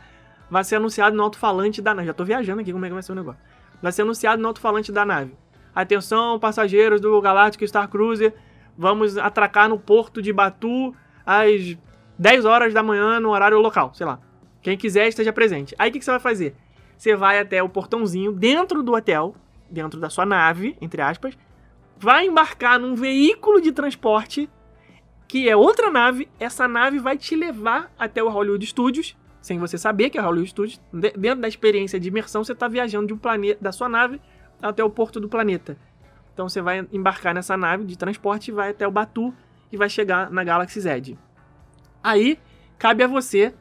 [0.51, 2.09] vai ser anunciado no alto-falante da nave.
[2.09, 3.41] Já tô viajando aqui como é que vai ser o negócio.
[3.81, 5.33] Vai ser anunciado no alto-falante da nave.
[5.73, 8.35] Atenção, passageiros do Galactic Star Cruiser.
[8.77, 10.93] Vamos atracar no porto de Batu
[11.25, 11.79] às
[12.19, 14.19] 10 horas da manhã no horário local, sei lá.
[14.61, 15.73] Quem quiser esteja presente.
[15.79, 16.57] Aí o que, que você vai fazer?
[16.97, 19.37] Você vai até o portãozinho dentro do hotel,
[19.71, 21.39] dentro da sua nave, entre aspas,
[21.97, 24.51] vai embarcar num veículo de transporte
[25.29, 26.27] que é outra nave.
[26.41, 30.49] Essa nave vai te levar até o Hollywood Studios, sem você saber que é Hollywood
[30.51, 30.81] Studios.
[30.93, 34.21] De- Dentro da experiência de imersão, você está viajando de um planeta, da sua nave
[34.61, 35.77] até o porto do planeta.
[36.35, 39.35] Então você vai embarcar nessa nave de transporte e vai até o Batu
[39.71, 41.17] e vai chegar na Galaxy Z.
[42.03, 42.39] Aí
[42.79, 43.55] cabe a você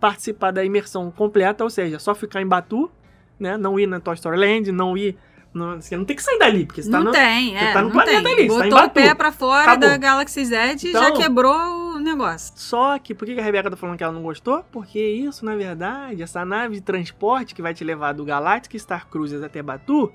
[0.00, 2.90] participar da imersão completa, ou seja, só ficar em Batu,
[3.38, 3.56] né?
[3.56, 5.16] Não ir na Toy Story Land, não ir.
[5.54, 7.72] Não- você não tem que sair dali, porque você tá Não no, tem, você é.
[7.72, 8.32] tá no planeta tem.
[8.34, 8.94] ali, você tá em Botou o Batu.
[8.94, 9.88] pé pra fora Acabou.
[9.88, 11.54] da Galaxy Z e Então- já quebrou
[11.94, 12.52] o negócio.
[12.56, 14.64] Só que, por que que a Rebeca tá falando que ela não gostou?
[14.72, 19.06] Porque isso, na verdade, essa nave de transporte que vai te levar do Galactic Star
[19.08, 20.12] Cruises até Batu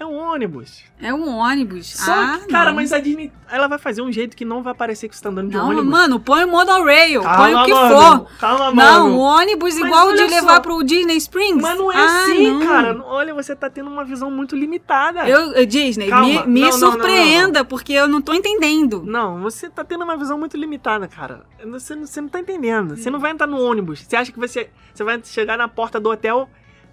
[0.00, 0.84] é um ônibus.
[1.00, 1.88] É um ônibus.
[1.94, 2.76] Só ah, que, cara, não.
[2.76, 5.28] mas a Disney, ela vai fazer um jeito que não vai parecer que você tá
[5.28, 5.84] andando de Não, ônibus.
[5.86, 7.96] mano, põe o monorail, põe Calma, o que mano.
[8.26, 8.38] for.
[8.38, 8.74] Calma, Não,
[9.04, 9.16] mano.
[9.16, 10.60] o ônibus Mas igual de levar só.
[10.60, 11.60] pro Disney Springs.
[11.62, 12.66] Mas não é Ah, assim, não.
[12.66, 13.02] cara.
[13.04, 15.28] Olha, você tá tendo uma visão muito limitada.
[15.28, 16.46] Eu, eu- Disney, Calma.
[16.46, 19.02] me, me surpreenda, porque eu não tô entendendo.
[19.04, 21.42] Não, você tá tendo uma visão muito limitada, cara.
[21.70, 22.96] Você, não- você não tá entendendo.
[22.96, 24.00] Você não vai entrar no ônibus.
[24.00, 26.48] Você acha que você, você vai chegar na porta do hotel,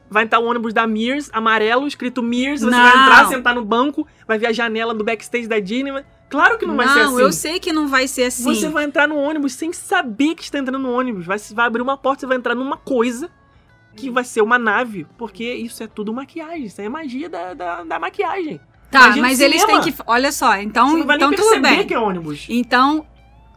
[0.10, 2.78] vai entrar o ônibus da Mears, amarelo, escrito Mears, você Não.
[2.82, 6.04] vai entrar, sentar no banco, vai ver a janela do backstage da Disney.
[6.30, 7.22] Claro que não, vai ser assim.
[7.22, 8.44] eu sei que não vai ser assim.
[8.44, 11.26] Você vai entrar no ônibus sem saber que está entrando no ônibus.
[11.26, 13.30] Vai, vai abrir uma porta, você vai entrar numa coisa
[13.96, 16.66] que vai ser uma nave, porque isso é tudo maquiagem.
[16.66, 18.60] Isso é magia da, da, da maquiagem.
[18.92, 19.94] Tá, mas eles têm que.
[20.06, 21.88] Olha só, então, Você não vai então nem tudo bem.
[21.88, 22.46] que é ônibus.
[22.50, 23.06] Então,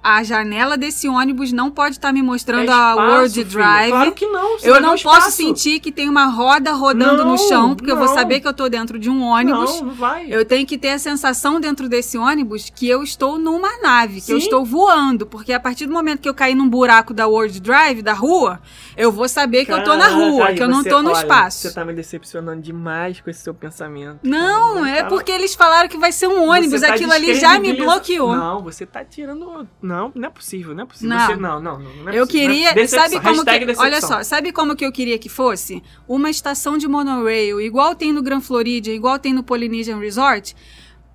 [0.02, 3.44] a janela desse ônibus não pode estar me mostrando É a espaço, World filha.
[3.46, 3.90] Drive.
[3.90, 4.58] Claro que não.
[4.62, 8.06] eu não posso sentir que tem uma roda rodando Não, no chão, porque eu vou
[8.06, 8.14] não.
[8.14, 9.80] saber que eu tô dentro de um ônibus.
[9.80, 10.26] Não, não vai.
[10.28, 14.32] Eu tenho que ter a sensação dentro desse ônibus que eu estou numa nave, que
[14.32, 14.44] eu Sim.
[14.44, 18.02] estou voando, porque a partir do momento que eu cair num buraco da World Drive,
[18.02, 18.60] da rua,
[18.96, 21.10] eu vou saber que eu tô na Caraca, rua, aí que eu não tô no
[21.10, 21.68] olha, espaço.
[21.68, 24.20] Você tá me decepcionando demais com esse seu pensamento.
[24.22, 27.58] Não, Cara, é porque eles falaram que vai ser um ônibus, tá aquilo ali já
[27.58, 28.34] me bloqueou.
[28.36, 29.68] Não, você tá tirando.
[29.88, 31.16] Não, não é possível, não é possível.
[31.16, 31.26] Não.
[31.26, 33.84] Você- não, não, não, não é Eu possível, queria, é- sabe como que, decepção.
[33.84, 35.82] olha só, sabe como que eu queria que fosse?
[36.06, 40.54] Uma estação de monorail, igual tem no Grand Floridian, igual tem no Polynesian Resort.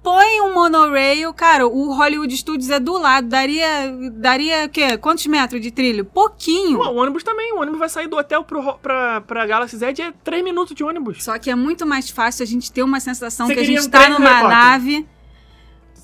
[0.02, 3.66] Põe um monorail, cara, o Hollywood Studios é do lado, daria,
[4.12, 4.98] daria, o quê?
[4.98, 6.04] Quantos metros de trilho?
[6.04, 6.78] Pouquinho.
[6.80, 7.54] Não, o ônibus também.
[7.54, 10.76] O ônibus vai sair do hotel pro, ro- pra, pra Galaxy Z é 3 minutos
[10.76, 11.24] de ônibus.
[11.24, 13.88] Só que é muito mais fácil a gente ter uma sensação Você que a gente
[13.90, 15.08] tá numa nave.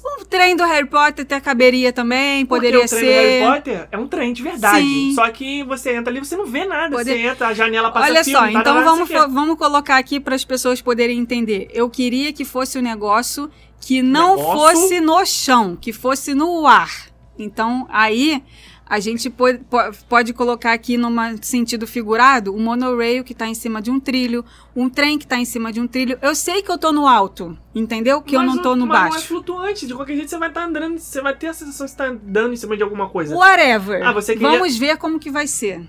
[0.04, 3.06] O trem do Harry Potter até caberia também, Porque poderia o trem ser.
[3.41, 4.80] do Harry Potter é um trem de verdade.
[4.86, 5.12] Sim.
[5.16, 6.95] Só que você entra ali, você não vê nada.
[6.95, 10.45] Poder- Você entra, a janela passa Olha só, então vamos, vamos colocar aqui para as
[10.45, 11.68] pessoas poderem entender.
[11.74, 13.50] Eu queria que fosse um negócio
[13.82, 14.60] que não Negócio?
[14.60, 17.08] fosse no chão, que fosse no ar.
[17.38, 18.43] Então, aí
[18.90, 19.78] a gente pode, po-
[20.10, 24.44] pode colocar aqui num sentido figurado o monorail que está em cima de um trilho,
[24.76, 26.18] um trem que está em cima de um trilho.
[26.22, 28.22] Eu sei que eu tô no alto, entendeu?
[28.22, 29.28] Que eu Mas não o- tô no mas Não é baixo.
[29.28, 29.86] flutuante.
[29.88, 32.54] De qualquer jeito você vai estar andando, você vai ter a sensação de estar andando
[32.54, 33.36] em cima de alguma coisa.
[33.36, 34.06] Whatever.
[34.06, 35.82] Ah, você queria- Vamos ver como que vai ser.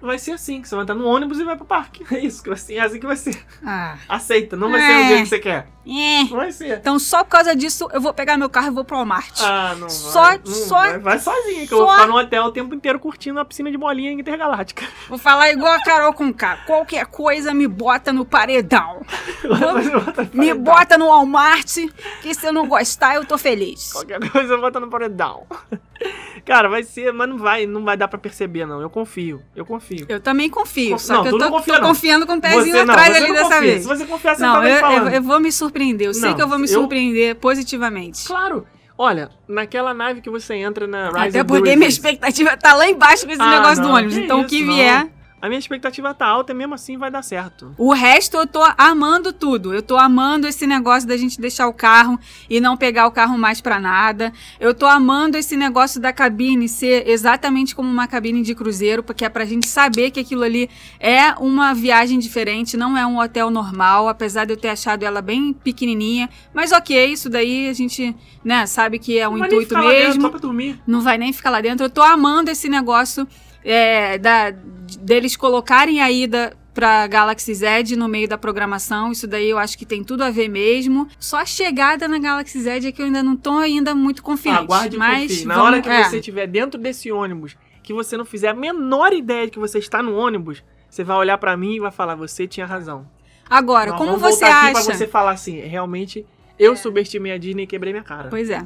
[0.00, 2.04] Vai ser assim, que você vai estar no ônibus e vai pro parque.
[2.14, 3.36] É isso, que vai ser, é assim que vai ser.
[3.64, 3.96] Ah.
[4.08, 4.86] Aceita, não vai É.
[4.86, 5.68] ser o jeito que você quer.
[5.88, 6.24] É.
[6.24, 6.78] Não vai ser.
[6.78, 9.40] Então, só por causa disso, eu vou pegar meu carro e vou pro Walmart.
[9.40, 10.38] Ah, não Só- vai.
[10.44, 10.98] Não só- vai.
[10.98, 13.70] vai sozinha, que eu só- vou ficar no hotel o tempo inteiro curtindo a piscina
[13.70, 14.84] de bolinha intergaláctica.
[15.08, 16.56] Vou falar igual a Carol com K.
[16.66, 19.00] Qualquer coisa me bota no paredão.
[20.32, 21.76] Me bota no Walmart,
[22.22, 23.92] que se eu não gostar, eu tô feliz.
[23.92, 25.44] Qualquer coisa bota no paredão.
[26.44, 28.80] Cara, vai ser, mas não vai, não vai dar pra perceber, não.
[28.80, 30.06] Eu confio, eu confio.
[30.08, 31.88] Eu também confio, Conf- só não, que eu tô, não confia, tô não.
[31.88, 33.60] confiando com o pezinho Você não, atrás você ali não dessa confia.
[33.60, 33.82] vez.
[33.82, 35.75] Se você confiar, você Não, não tá eu, eu- eu vou me surpreender.
[36.04, 38.26] Eu sei Não, que eu vou me eu- surpreender positivamente.
[38.26, 38.66] Claro.
[38.98, 43.26] Olha, naquela nave que você entra na Rise Até porque minha expectativa tá lá embaixo
[43.26, 44.14] com esse Ah, negócio do não, ônibus.
[44.16, 45.06] que Então o que vier.
[45.40, 47.74] A minha expectativa tá alta e mesmo assim vai dar certo.
[47.76, 49.74] O resto eu tô amando tudo.
[49.74, 52.18] Eu tô amando esse negócio da gente deixar o carro
[52.48, 54.32] e não pegar o carro mais pra nada.
[54.58, 59.26] Eu tô amando esse negócio da cabine ser exatamente como uma cabine de cruzeiro, porque
[59.26, 63.50] é pra gente saber que aquilo ali é uma viagem diferente, não é um hotel
[63.50, 66.30] normal, apesar de eu ter achado ela bem pequenininha.
[66.54, 70.30] Mas ok, isso daí a gente, né, sabe que é um intuito dentro, mesmo Só
[70.30, 70.80] pra dormir.
[70.86, 71.84] não vai nem ficar lá dentro.
[71.84, 73.28] Eu tô amando esse negócio
[73.66, 74.50] é, da,
[75.00, 79.10] deles colocarem a ida pra Galaxy Z no meio da programação.
[79.10, 81.08] Isso daí eu acho que tem tudo a ver mesmo.
[81.18, 84.60] Só a chegada na Galaxy Z é que eu ainda não tô ainda muito confiante.
[84.60, 85.44] Aguarde mas confie.
[85.46, 86.04] Na vamos- hora que é.
[86.04, 89.78] você estiver dentro desse ônibus, que você não fizer a menor ideia de que você
[89.78, 93.06] está no ônibus, você vai olhar pra mim e vai falar, você tinha razão.
[93.48, 94.84] Agora, Nós como vamos você voltar aqui acha?
[94.86, 96.26] pra você falar assim, realmente,
[96.58, 98.28] eu subestimei a Disney e quebrei minha cara.
[98.28, 98.62] Pois é.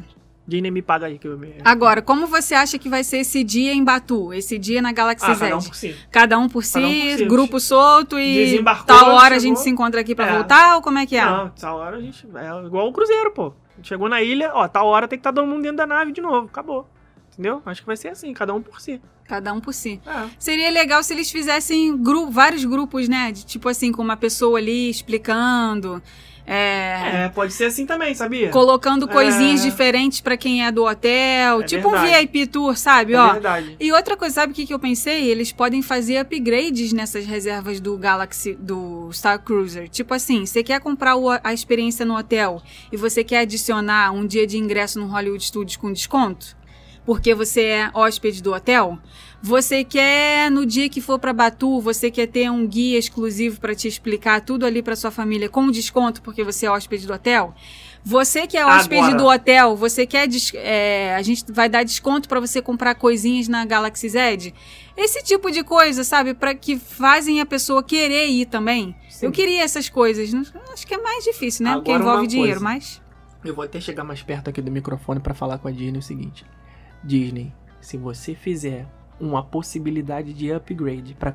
[0.51, 1.55] Disney me paga aí que eu me...
[1.65, 4.35] Agora, como você acha que vai ser esse dia em Batu?
[4.35, 5.41] Esse dia na Galaxy ah, Z?
[5.41, 5.97] cada um por si.
[6.11, 7.25] Cada um por si, um por si.
[7.27, 9.41] grupo solto e Desembarcou, tal hora a chegou.
[9.41, 10.33] gente se encontra aqui pra É.
[10.33, 11.25] voltar ou como é que é?
[11.25, 12.27] Não, tal hora a gente...
[12.35, 13.53] É igual o cruzeiro, pô.
[13.83, 16.21] Chegou na ilha, ó, tal hora tem que estar todo mundo dentro da nave de
[16.21, 16.49] novo.
[16.49, 16.87] Acabou.
[17.33, 17.63] Entendeu?
[17.65, 19.01] Acho que vai ser assim, cada um por si.
[19.27, 20.01] Cada um por si.
[20.05, 20.29] É.
[20.39, 23.31] Seria legal se eles fizessem gru vários grupos, né?
[23.31, 26.03] De, tipo assim, com uma pessoa ali explicando,
[26.53, 28.49] é, É, pode ser assim também, sabia?
[28.51, 29.69] colocando coisinhas É.
[29.69, 31.61] diferentes pra quem é do hotel.
[31.61, 32.17] É tipo um verdade.
[32.27, 33.13] VIP tour, sabe?
[33.15, 33.33] É Ó.
[33.33, 33.77] verdade.
[33.79, 35.29] E outra coisa, sabe o que, que eu pensei?
[35.31, 39.89] Eles podem fazer upgrades nessas reservas do Galaxy, do Star Cruiser.
[39.89, 44.27] Tipo assim, você quer comprar o- a experiência no hotel e você quer adicionar um
[44.27, 46.59] dia de ingresso no Hollywood Studios com desconto?
[47.07, 48.99] Porque você é hóspede do hotel?
[49.43, 53.75] Você quer, no dia que for pra Batu, você quer ter um guia exclusivo pra
[53.75, 57.55] te explicar tudo ali pra sua família com desconto porque você é hóspede do hotel?
[58.05, 59.17] Você que é hóspede Agora.
[59.19, 60.29] do hotel, você quer.
[60.55, 64.53] é, a gente vai dar desconto pra você comprar coisinhas na Galaxy Z?
[64.97, 66.35] Esse tipo de coisa, sabe?
[66.35, 68.95] Pra que fazem a pessoa querer ir também.
[69.09, 69.27] Sim.
[69.27, 70.33] Eu queria essas coisas.
[70.73, 71.75] Acho que é mais difícil, né?
[71.75, 72.65] Porque Agora, envolve uma dinheiro, coisa.
[72.65, 73.03] mas.
[73.43, 76.03] Eu vou até chegar mais perto aqui do microfone pra falar com a Disney o
[76.03, 76.45] seguinte.
[77.03, 78.87] Disney, se você fizer
[79.21, 81.31] uma possibilidade de upgrade pra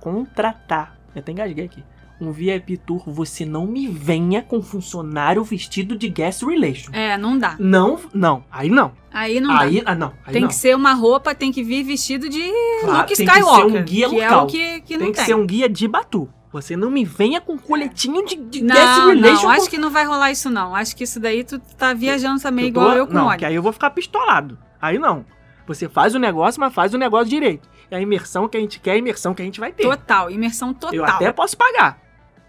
[0.00, 1.84] contratar, eu até engasguei aqui,
[2.20, 6.90] um VIP tour, você não me venha com funcionário vestido de guest relation.
[6.92, 7.56] É, não dá.
[7.58, 8.92] Não, não, aí não.
[9.12, 9.92] Aí não aí, dá.
[9.92, 10.48] ah, não, aí Tem não.
[10.48, 12.42] que ser uma roupa, tem que vir vestido de
[12.82, 13.80] Claro, Luke tem que ser Skywalker.
[13.80, 14.44] um guia que é local.
[14.44, 15.24] o que, que tem não que tem.
[15.26, 16.28] ser um guia de Batu.
[16.52, 19.34] Você não me venha com coletinho de, de guest Não, relation.
[19.34, 20.74] não, com- acho que não vai rolar isso não.
[20.74, 23.38] Acho que isso daí tu tá viajando também Eu tô- igual eu com Não, óleo.
[23.38, 24.58] que aí eu vou ficar pistolado.
[24.82, 25.24] Aí não.
[25.70, 27.68] Você faz o negócio, mas faz o negócio direito.
[27.88, 29.84] É a imersão que a gente quer, é a imersão que a gente vai ter.
[29.84, 30.94] Total, imersão total.
[30.96, 31.96] Eu até posso pagar.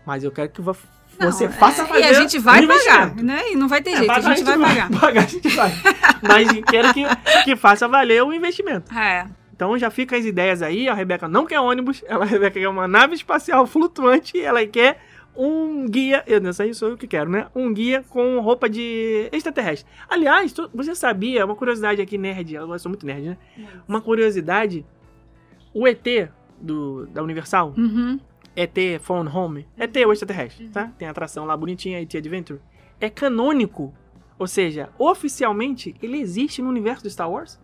[0.03, 0.75] Mas eu quero que vo-
[1.19, 3.51] Não, você faça é, fazer E a gente vai pagar, né?
[3.51, 4.89] E não vai ter É, jeito, a pagar gente vai pagar.
[4.99, 5.71] Pagar a gente vai.
[6.23, 7.03] Mas quero que,
[7.43, 8.91] que faça valer o investimento.
[8.97, 9.27] É.
[9.55, 10.89] Então já fica as ideias aí.
[10.89, 12.03] A Rebeca não quer ônibus.
[12.07, 14.35] Ela, a Rebeca quer uma nave espacial flutuante.
[14.35, 14.99] E ela quer
[15.35, 16.23] um guia.
[16.27, 17.47] Eu não sei, sou eu que quero, né?
[17.55, 19.89] Um guia com roupa de extraterrestre.
[20.09, 22.53] Aliás, tu- você sabia, uma curiosidade aqui, nerd.
[22.53, 23.37] Eu sou muito nerd, né?
[23.87, 24.85] Uma curiosidade.
[25.73, 26.05] O ET
[26.59, 28.19] do, da Universal, Uhum.
[28.55, 30.91] ET Phone Home, ET o extraterrestre, tá?
[30.97, 32.59] Tem a atração lá bonitinha, ET Adventure.
[32.99, 33.93] É canônico.
[34.37, 37.59] Ou seja, oficialmente, ele existe no universo do Star Wars.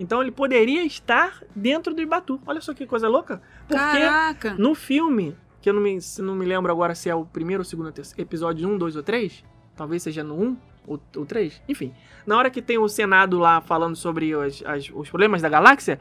[0.00, 2.40] Então ele poderia estar dentro do Ibatu.
[2.46, 3.40] Olha só que coisa louca.
[3.66, 4.54] Porque Caraca.
[4.54, 5.34] no filme,
[5.68, 7.92] que eu não me, não me lembro agora se é o primeiro ou segundo ou
[8.16, 9.44] episódio 1, 2 ou 3,
[9.76, 10.56] talvez seja no 1,
[10.86, 11.60] O, o 3?
[11.68, 11.92] Enfim.
[12.26, 16.00] Na hora que tem o Senado lá falando sobre os, as- os problemas da galáxia,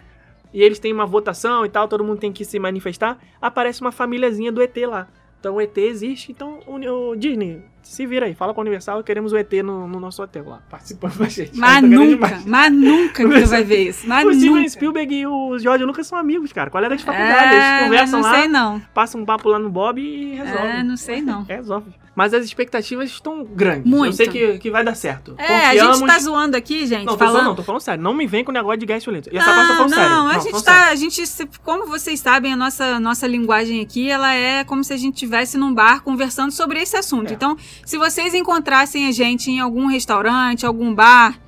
[0.54, 3.92] e eles têm uma votação e tal, todo mundo tem que se manifestar, aparece uma
[3.92, 5.10] famíliazinha do ET lá.
[5.40, 9.04] Então o ET existe, então o, o Disney, se vira aí, fala com a Universal,
[9.04, 11.58] queremos o ET no, no nosso hotel lá, participando com a gente.
[11.58, 14.08] Mas Tá nunca, mas nunca que tu vai ver isso.
[14.08, 14.70] Mas O Steven.
[14.70, 18.28] Spielberg e o George Lucas são amigos, cara, colegas de faculdade, É, eles conversam não
[18.30, 18.82] lá, sei não.
[18.94, 20.72] passam um papo lá no Bob e resolvem.
[20.72, 21.44] É, não sei não.
[21.50, 21.92] Resolve.
[22.16, 23.86] Mas as expectativas estão grandes.
[23.86, 24.08] Muito.
[24.08, 25.36] Eu sei que, que vai dar certo.
[25.38, 27.44] É, a gente Confiamos- tá zoando aqui, gente, Não, falando...
[27.44, 28.04] não, tô falando sério.
[28.04, 29.30] Não me vem com o negócio de gás violento.
[29.32, 30.10] E essa parte eu tô Não, falando sério.
[30.10, 30.92] não, a gente tá, sério.
[30.94, 31.24] a gente,
[31.64, 35.60] como vocês sabem, a nossa, nossa linguagem aqui, ela é como se a gente estivesse
[35.60, 37.30] num bar conversando sobre esse assunto.
[37.30, 37.34] É.
[37.36, 41.40] Então, se vocês encontrassem a gente em algum restaurante, algum bar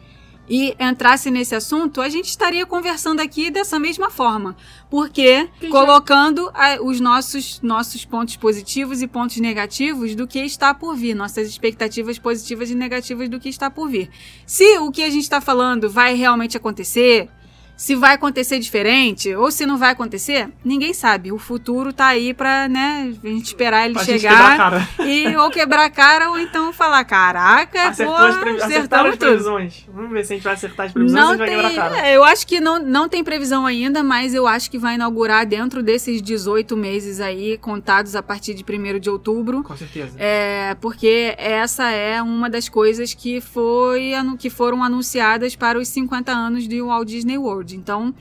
[0.52, 4.58] e entrassem nesse assunto, a gente estaria conversando aqui dessa mesma forma,
[4.90, 10.40] porque Que já- colocando a- os nossos nossos pontos positivos e pontos negativos do que
[10.40, 14.10] está por vir, nossas expectativas positivas e negativas do que está por vir.
[14.46, 17.30] Se o que a gente está falando vai realmente acontecer,
[17.82, 21.32] se vai acontecer diferente ou se não vai acontecer, ninguém sabe.
[21.32, 24.58] O futuro tá aí pra, né, a gente esperar ele Pra gente quebrar a chegar
[24.98, 25.08] cara.
[25.10, 29.16] e ou quebrar a cara ou então falar, caraca, Acertou pô, as previ- acertaram as
[29.16, 29.86] previsões.
[29.94, 31.82] Vamos ver se a gente vai acertar as previsões Não gente vai quebrar tem, a
[31.82, 32.08] cara.
[32.08, 35.46] é, eu acho que não, não tem previsão ainda, mas eu acho que vai inaugurar
[35.46, 39.64] dentro desses 18 meses aí, contados a partir de 1 de outubro.
[39.64, 40.18] Com certeza.
[40.20, 46.30] É, porque essa é uma das coisas que, foi, que foram anunciadas para os 50
[46.32, 47.69] anos de Walt Disney World.
[47.76, 48.14] Então,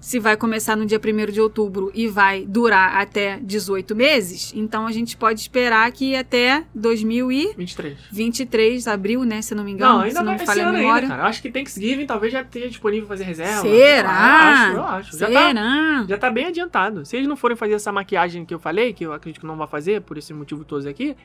[0.00, 4.84] se vai começar no dia 1 de outubro e vai durar até 18 meses, então
[4.84, 8.88] a gente pode esperar que até 2023, 23.
[8.88, 11.08] abril, né, se não me engano, Não, se ainda não vai me falha a memória.
[11.08, 13.62] ainda, acho que Thanksgiving talvez já esteja disponível fazer reserva.
[13.62, 14.10] Será?
[14.10, 15.18] Eu acho, eu acho.
[15.18, 16.04] Já tá, Será?
[16.08, 17.06] já tá bem adiantado.
[17.06, 19.56] Se eles não forem fazer essa maquiagem que eu falei, que eu acredito que não
[19.56, 21.16] vai fazer, por esse motivo todos aqui,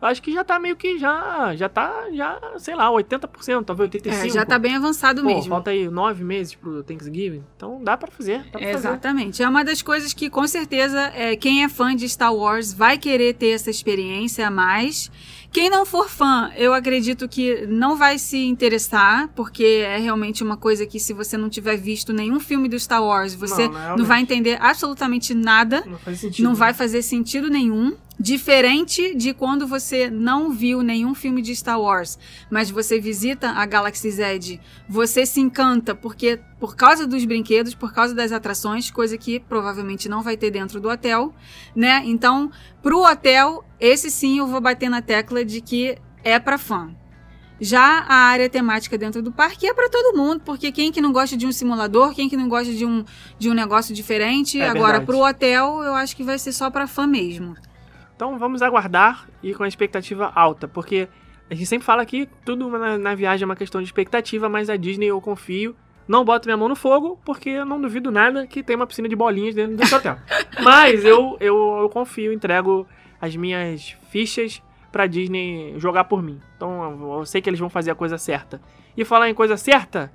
[0.00, 4.06] acho que já tá meio que já, já tá, já, sei lá, 80%, talvez 85%.
[4.12, 5.50] É, já tá bem avançado Pô, mesmo.
[5.50, 7.42] falta aí nove meses pro Thanksgiving.
[7.56, 8.70] Então dá pra fazer, dá pra fazer.
[8.70, 9.42] Exatamente.
[9.42, 12.98] É uma das coisas que, com certeza, é, quem é fã de Star Wars vai
[12.98, 15.10] querer ter essa experiência a mais.
[15.56, 20.54] Quem não for fã, eu acredito que não vai se interessar, porque é realmente uma
[20.54, 24.04] coisa que, se você não tiver visto nenhum filme do Star Wars, você Não, não,
[24.04, 25.82] vai entender absolutamente nada.
[25.86, 26.44] Não faz sentido.
[26.44, 26.58] Não né?
[26.58, 27.96] vai fazer sentido nenhum.
[28.20, 32.18] Diferente de quando você não viu nenhum filme de Star Wars,
[32.50, 37.92] mas você visita a Galaxy Z, você se encanta porque por causa dos brinquedos, por
[37.92, 41.34] causa das atrações, coisa que provavelmente não vai ter dentro do hotel,
[41.74, 42.02] né?
[42.06, 42.50] Então,
[42.82, 46.90] pro hotel, esse sim eu vou bater na tecla de que é para fã.
[47.58, 51.10] Já a área temática dentro do parque é para todo mundo, porque quem que não
[51.10, 53.02] gosta de um simulador, quem que não gosta de um,
[53.38, 55.06] de um negócio diferente, É agora verdade.
[55.06, 57.56] pro hotel eu acho que vai ser só para fã mesmo.
[58.14, 61.08] Então vamos aguardar e com a expectativa alta, porque
[61.50, 64.68] a gente sempre fala que tudo na, na viagem é uma questão de expectativa, mas
[64.68, 65.74] a Disney eu confio.
[66.06, 69.08] Não boto minha mão no fogo, porque eu não duvido nada que tem uma piscina
[69.08, 70.16] de bolinhas dentro desse hotel.
[70.62, 72.86] mas eu, eu, eu confio, entrego
[73.20, 76.40] as minhas fichas pra Disney jogar por mim.
[76.56, 78.60] Então eu, eu sei que eles vão fazer a coisa certa.
[78.96, 80.12] E falar em coisa certa,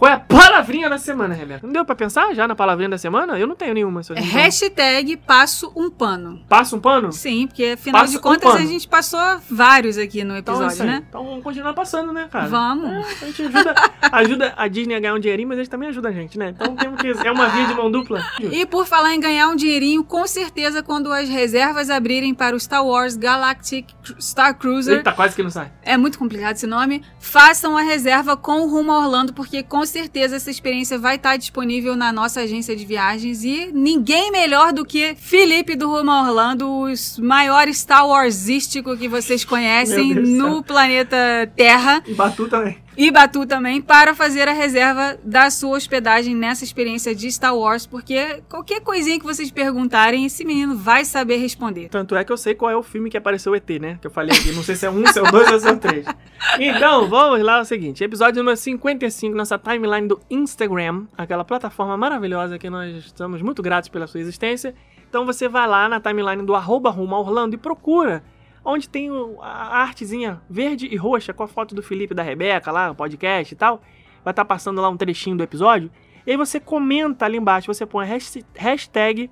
[0.00, 1.60] qual é a palavrinha da semana, Rebeca?
[1.66, 3.38] Não deu pra pensar já na palavrinha da semana?
[3.38, 4.02] Eu não tenho nenhuma.
[4.02, 4.32] se eu engano.
[4.32, 6.40] Hashtag passo um pano.
[6.48, 7.12] Passa um pano?
[7.12, 8.66] Sim, porque afinal Passa de um contas a pano.
[8.66, 9.20] gente passou
[9.50, 10.88] vários aqui no Então, é episódio, aí.
[11.00, 11.04] né?
[11.06, 12.48] Então vamos continuar passando, né, cara?
[12.48, 13.06] Vamos.
[13.22, 13.74] A gente ajuda,
[14.10, 16.48] ajuda a Disney a ganhar um dinheirinho, mas eles também ajudam a gente, né?
[16.56, 17.10] Então temos que.
[17.26, 18.24] É uma via de mão dupla.
[18.40, 22.58] E por falar em ganhar um dinheirinho, com certeza quando as reservas abrirem para o
[22.60, 23.86] Star Wars Galactic
[24.18, 25.70] Star Cruiser, Eita, quase que não sai.
[25.82, 29.84] é muito complicado esse nome, façam a reserva com o Rumo a Orlando, porque com
[29.90, 34.84] certeza essa experiência vai estar disponível na nossa agência de viagens e ninguém melhor do
[34.84, 41.16] que Felipe do Rumo Orlando, os maiores Star Warsístico que vocês conhecem no planeta
[41.54, 42.78] Terra E Batu também.
[42.96, 47.86] E Batu também para fazer a reserva da sua hospedagem nessa experiência de Star Wars,
[47.86, 51.88] porque qualquer coisinha que vocês perguntarem, esse menino vai saber responder.
[51.88, 53.98] Tanto é que eu sei qual é o filme que apareceu o ET, né?
[54.00, 54.52] Que eu falei aqui.
[54.52, 56.06] Não sei se é um, se é o dois ou se é o três.
[56.58, 58.02] Então, vamos lá, é o seguinte.
[58.02, 61.04] Episódio número 55, nossa timeline do Instagram.
[61.16, 64.74] Aquela plataforma maravilhosa que nós estamos muito gratos pela sua existência.
[65.08, 68.22] Então você vai lá na timeline do arroba rumo Orlando e procura
[68.64, 72.70] onde tem a artezinha verde e roxa com a foto do Felipe e da Rebeca
[72.70, 73.82] lá, o podcast e tal.
[74.24, 75.90] Vai estar passando lá um trechinho do episódio.
[76.26, 78.06] E aí você comenta ali embaixo, você põe
[78.54, 79.30] hashtag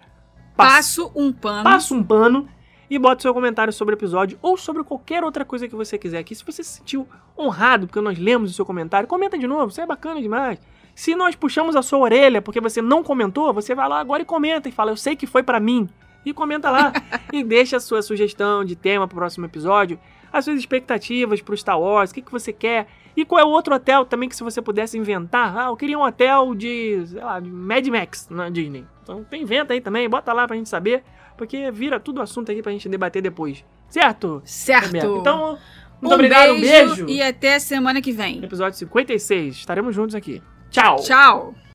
[0.57, 1.63] passo Passo um pano.
[1.63, 2.49] passa um pano
[2.91, 6.19] e bota seu comentário sobre o episódio ou sobre qualquer outra coisa que você quiser
[6.19, 6.35] aqui.
[6.35, 7.07] Se você se sentiu
[7.39, 10.59] honrado porque nós lemos o seu comentário, comenta de novo, isso é bacana demais.
[10.95, 14.27] Se nós puxamos a sua orelha porque você não comentou, você vai lá agora e
[14.27, 15.89] comenta e fala, eu sei que foi pra mim.
[16.29, 16.93] E comenta lá
[17.33, 19.99] e deixa a sua sugestão de tema pro próximo episódio.
[20.31, 22.87] as suas expectativas pro Star Wars, o que, que você quer.
[23.17, 25.57] E qual é o outro hotel também que se você pudesse inventar?
[25.57, 28.85] Ah, eu queria um hotel de, sei lá, de Mad Max na Disney.
[29.03, 31.03] Então inventa aí também, bota lá pra gente saber,
[31.37, 33.65] porque vira tudo assunto aqui pra gente debater depois.
[33.89, 34.43] Certo?
[34.45, 34.95] Certo.
[35.19, 35.59] Então,
[36.01, 37.09] muito um obrigado, um beijo beijo.
[37.09, 38.45] e até semana que vem.
[38.45, 39.57] Episódio 56.
[39.57, 40.43] Estaremos juntos aqui.
[40.71, 40.97] Tchau.
[40.97, 41.55] Tchau.